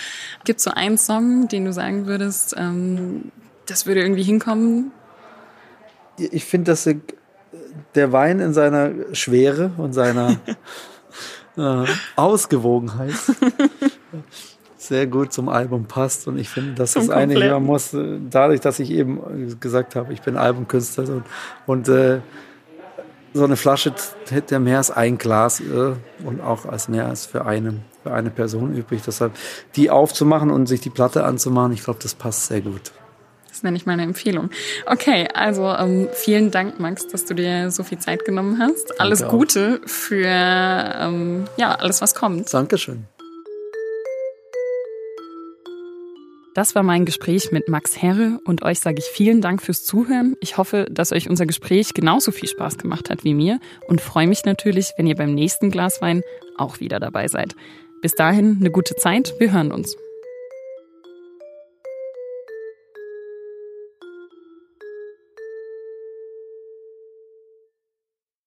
gibt 0.45 0.59
es 0.59 0.65
so 0.65 0.71
einen 0.71 0.99
Song, 0.99 1.49
den 1.49 1.65
du 1.65 1.73
sagen 1.73 2.07
würdest, 2.07 2.55
ähm, 2.57 3.31
das 3.67 3.87
würde 3.87 4.01
irgendwie 4.01 4.23
hinkommen? 4.23 4.93
Ich 6.19 6.45
finde, 6.45 6.73
dass 6.73 6.89
der 7.95 8.13
Wein 8.13 8.41
in 8.41 8.55
seiner 8.55 9.15
Schwere 9.15 9.73
und 9.77 9.93
seiner 9.93 10.39
äh, 11.57 11.85
Ausgewogenheit 12.17 13.15
sehr 14.87 15.07
gut 15.07 15.33
zum 15.33 15.49
Album 15.49 15.87
passt. 15.87 16.27
Und 16.29 16.39
ich 16.39 16.49
finde, 16.49 16.75
dass 16.75 16.93
zum 16.93 17.07
das 17.07 17.11
eine 17.11 17.35
hören 17.35 17.65
muss, 17.65 17.95
äh, 17.95 18.19
dadurch, 18.31 18.61
dass 18.61 18.79
ich 18.79 18.91
eben 18.91 19.59
gesagt 19.61 19.97
habe, 19.97 20.13
ich 20.13 20.23
bin 20.23 20.37
Albumkünstler 20.37 21.05
und, 21.09 21.25
und 21.67 21.89
äh, 21.89 22.21
so 23.37 23.45
eine 23.45 23.57
Flasche 23.57 23.93
hätte 24.31 24.59
mehr 24.59 24.79
als 24.79 24.91
ein 24.91 25.19
Glas 25.19 25.61
äh, 25.61 25.93
und 26.25 26.41
auch 26.41 26.67
als 26.67 26.89
mehr 26.89 27.07
als 27.07 27.27
für 27.27 27.45
eine, 27.45 27.75
für 28.03 28.13
eine 28.13 28.31
Person 28.31 28.75
übrig. 28.75 29.03
Deshalb 29.07 29.33
die 29.77 29.91
aufzumachen 29.91 30.51
und 30.51 30.67
sich 30.67 30.81
die 30.81 30.91
Platte 30.91 31.25
anzumachen, 31.25 31.73
ich 31.73 31.85
glaube, 31.85 32.01
das 32.03 32.15
passt 32.15 32.47
sehr 32.47 32.63
gut. 32.63 32.93
Das 33.49 33.63
nenne 33.63 33.79
ich 33.79 33.87
meine 33.87 34.03
Empfehlung. 34.03 34.51
Okay, 34.85 35.29
also 35.33 35.67
ähm, 35.69 36.09
vielen 36.13 36.51
Dank, 36.51 36.79
Max, 36.79 37.09
dass 37.09 37.25
du 37.25 37.33
dir 37.33 37.71
so 37.71 37.85
viel 37.85 37.99
Zeit 37.99 38.27
genommen 38.27 38.59
hast. 38.59 38.91
Danke 38.91 39.03
alles 39.03 39.27
Gute 39.27 39.81
auch. 39.83 39.89
für 39.89 40.27
ähm, 40.27 41.45
ja, 41.57 41.75
alles, 41.75 42.03
was 42.03 42.15
kommt. 42.15 42.53
Dankeschön. 42.53 43.07
Das 46.57 46.75
war 46.75 46.83
mein 46.83 47.05
Gespräch 47.05 47.53
mit 47.53 47.69
Max 47.69 48.01
Herre 48.01 48.41
und 48.47 48.63
euch 48.63 48.81
sage 48.81 48.97
ich 49.01 49.05
vielen 49.05 49.43
Dank 49.43 49.61
fürs 49.61 49.85
Zuhören. 49.85 50.37
Ich 50.41 50.57
hoffe, 50.57 50.87
dass 50.91 51.13
euch 51.13 51.29
unser 51.29 51.45
Gespräch 51.45 51.93
genauso 51.93 52.33
viel 52.33 52.49
Spaß 52.49 52.79
gemacht 52.79 53.11
hat 53.11 53.25
wie 53.25 53.35
mir 53.35 53.61
und 53.89 54.01
freue 54.01 54.27
mich 54.27 54.47
natürlich, 54.47 54.95
wenn 54.97 55.07
ihr 55.07 55.17
beim 55.17 55.35
nächsten 55.35 55.71
Glas 55.71 56.01
Wein 56.01 56.23
auch 56.57 56.81
wieder 56.81 56.99
dabei 56.99 57.29
seid. 57.29 57.55
Bis 58.01 58.15
dahin 58.15 58.57
eine 58.59 58.71
gute 58.71 58.97
Zeit, 58.97 59.35
wir 59.39 59.53
hören 59.53 59.71
uns. 59.71 59.99